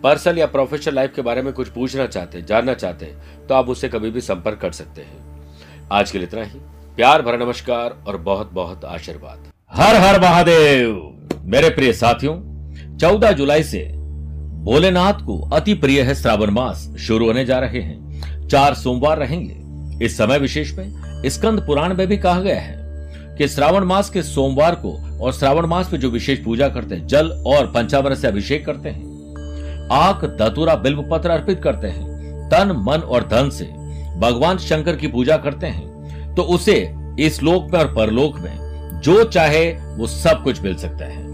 पर्सनल 0.02 0.38
या 0.38 0.46
प्रोफेशनल 0.46 0.94
लाइफ 0.94 1.12
के 1.16 1.22
बारे 1.22 1.42
में 1.42 1.52
कुछ 1.52 1.68
पूछना 1.68 2.06
चाहते 2.06 2.38
हैं, 2.38 2.46
जानना 2.46 2.74
चाहते 2.74 3.06
हैं 3.06 3.46
तो 3.46 3.54
आप 3.54 3.68
उससे 3.68 3.88
कभी 3.88 4.10
भी 4.10 4.20
संपर्क 4.20 4.58
कर 4.58 4.72
सकते 4.72 5.02
हैं। 5.02 5.42
आज 5.92 6.10
के 6.10 6.18
लिए 6.18 6.26
इतना 6.26 6.42
ही। 6.42 6.58
प्यार 6.96 7.22
भरा 7.22 7.36
नमस्कार 7.36 7.96
और 8.06 8.16
बहुत 8.16 8.52
बहुत 8.52 8.84
आशीर्वाद। 8.84 9.46
हर 9.72 9.96
हर 9.96 10.20
महादेव! 10.20 10.94
मेरे 11.44 11.70
प्रिय 11.70 11.92
साथियों, 11.92 12.36
चौदह 12.98 13.32
जुलाई 13.32 13.62
से 13.62 13.84
भोलेनाथ 14.62 15.24
को 15.26 15.40
अति 15.48 15.74
प्रिय 15.74 16.02
है 16.02 16.14
श्रावण 16.14 16.50
मास 16.50 16.88
शुरू 17.00 17.26
होने 17.26 17.44
जा 17.44 17.58
रहे 17.58 17.80
हैं। 17.80 18.48
चार 18.48 18.74
सोमवार 18.74 19.18
रहेंगे। 19.18 20.04
इस 20.04 20.16
समय 20.16 20.38
विशेष 20.38 20.72
में 20.74 21.22
स्कंद 21.26 21.66
पुराण 21.66 21.94
में 21.94 22.06
भी 22.06 22.16
कहा 22.18 22.40
गया 22.40 22.60
है 22.60 23.36
कि 23.38 23.48
श्रावण 23.48 23.84
मास 23.84 24.10
के 24.10 24.22
सोमवार 24.22 24.74
को 24.74 24.96
और 25.20 25.32
श्रावण 25.32 25.66
मास 25.66 25.92
में 25.92 26.00
जो 26.00 26.10
विशेष 26.10 26.44
पूजा 26.44 26.68
करते 26.68 26.94
हैं, 26.94 27.06
जल 27.06 27.30
और 27.46 27.70
पंचावर 27.72 28.14
से 28.14 28.28
अभिषेक 28.28 28.66
करते 28.66 28.88
हैं 28.88 29.07
आक 29.92 30.24
दतुरा 30.40 30.74
बिल्व 30.76 31.02
पत्र 31.10 31.30
अर्पित 31.30 31.60
करते 31.62 31.88
हैं, 31.88 32.06
तन, 32.48 32.72
मन 32.78 33.00
और 33.00 33.26
धन 33.28 33.50
से 33.50 33.64
भगवान 34.20 34.58
शंकर 34.58 34.96
की 34.96 35.08
पूजा 35.08 35.36
करते 35.36 35.66
हैं 35.66 36.34
तो 36.34 36.42
उसे 36.44 36.76
इस 37.20 37.42
लोक 37.42 37.70
में 37.72 37.78
और 37.80 37.94
परलोक 37.94 38.38
में 38.38 39.00
जो 39.04 39.22
चाहे 39.24 39.70
वो 39.96 40.06
सब 40.06 40.42
कुछ 40.44 40.60
मिल 40.62 40.74
सकता 40.76 41.04
है। 41.04 41.26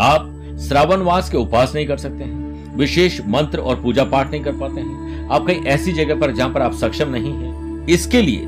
आप 0.00 0.28
श्रावण 0.60 1.02
मास 1.02 1.30
के 1.30 1.36
उपास 1.36 1.74
नहीं 1.74 1.86
कर 1.86 1.96
सकते 1.98 2.24
हैं, 2.24 2.76
विशेष 2.76 3.20
मंत्र 3.26 3.58
और 3.58 3.80
पूजा 3.82 4.04
पाठ 4.04 4.30
नहीं 4.30 4.42
कर 4.42 4.52
पाते 4.52 4.80
हैं। 4.80 5.28
आप 5.28 5.46
कहीं 5.46 5.64
ऐसी 5.66 5.92
जगह 5.94 6.20
पर 6.20 6.32
जहाँ 6.32 6.48
पर 6.50 6.62
आप 6.62 6.74
सक्षम 6.74 7.08
नहीं 7.08 7.32
हैं, 7.32 7.86
इसके 7.88 8.22
लिए 8.22 8.40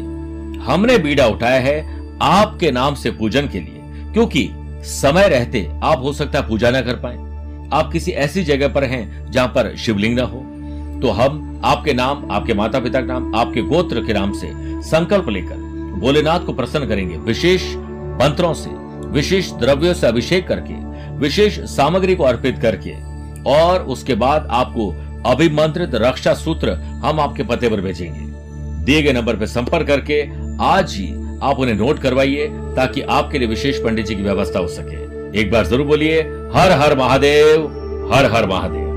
हमने 0.64 0.98
बीड़ा 0.98 1.26
उठाया 1.26 1.60
है 1.60 2.18
आपके 2.22 2.70
नाम 2.72 2.94
से 2.94 3.10
पूजन 3.12 3.48
के 3.48 3.60
लिए, 3.60 4.12
क्योंकि 4.12 4.48
समय 4.86 5.28
रहते 5.28 5.68
आप 5.84 6.02
हो 6.02 6.12
सकता 6.12 6.38
है 6.38 6.48
पूजा 6.48 6.70
ना 6.70 6.80
कर 6.80 6.96
पाए। 6.96 7.16
आप 7.74 7.90
किसी 7.92 8.10
ऐसी 8.10 8.44
जगह 8.44 8.68
पर 8.68 8.84
हैं 8.84 9.30
जहाँ 9.30 9.48
पर 9.48 9.76
शिवलिंग 9.76 10.18
न 10.18 10.22
हो। 10.22 10.40
तो 11.00 11.10
हम 11.10 11.60
आपके 11.64 11.92
नाम, 11.94 12.30
आपके 12.30 12.54
माता 12.54 12.80
पिता 12.80 13.00
के 13.00 13.06
नाम, 13.06 13.34
आपके 13.34 13.62
गोत्र 13.62 14.04
के 14.04 14.12
नाम 14.12 14.32
से 14.32 14.50
संकल्प 14.82 15.28
लेकर 15.28 15.56
भोलेनाथ 16.00 16.40
को 16.40 16.52
प्रसन्न 16.52 16.86
करेंगे। 16.86 17.16
विशेष 17.16 17.74
मंत्रों 18.20 18.54
से, 18.54 18.70
विशेष 19.08 19.52
द्रव्यों 19.52 19.94
से 19.94 20.06
अभिषेक 20.06 20.46
करके, 20.48 20.74
विशेष 21.16 21.58
सामग्री 21.60 22.14
को 22.14 22.24
अर्पित 22.24 22.58
करके 22.58 22.94
और 23.50 23.82
उसके 23.82 24.14
बाद 24.14 24.48
आपको 24.50 24.88
अभिमंत्रित 25.26 25.94
रक्षा 25.94 26.34
सूत्र 26.34 26.72
हम 27.04 27.20
आपके 27.20 27.42
पते 27.42 27.68
पर 27.68 27.80
भेजेंगे। 27.80 28.20
दिए 28.84 29.02
गए 29.02 29.12
नंबर 29.12 29.36
पर 29.36 29.46
संपर्क 29.46 29.86
करके 29.86 30.22
आज 30.64 30.94
ही 30.94 31.06
आप 31.42 31.58
उन्हें 31.58 31.74
नोट 31.74 31.98
करवाइए 31.98 32.48
ताकि 32.76 33.00
आपके 33.00 33.38
लिए 33.38 33.48
विशेष 33.48 33.82
पंडित 33.82 34.06
जी 34.06 34.14
की 34.14 34.22
व्यवस्था 34.22 34.58
हो 34.58 34.68
सके। 34.68 35.03
एक 35.34 35.50
बार 35.50 35.64
ज़रूर 35.66 35.86
बोलिए 35.86 36.20
हर 36.54 36.72
हर 36.80 36.96
महादेव 36.98 37.62
हर 38.12 38.24
हर 38.32 38.46
महादेव। 38.48 38.93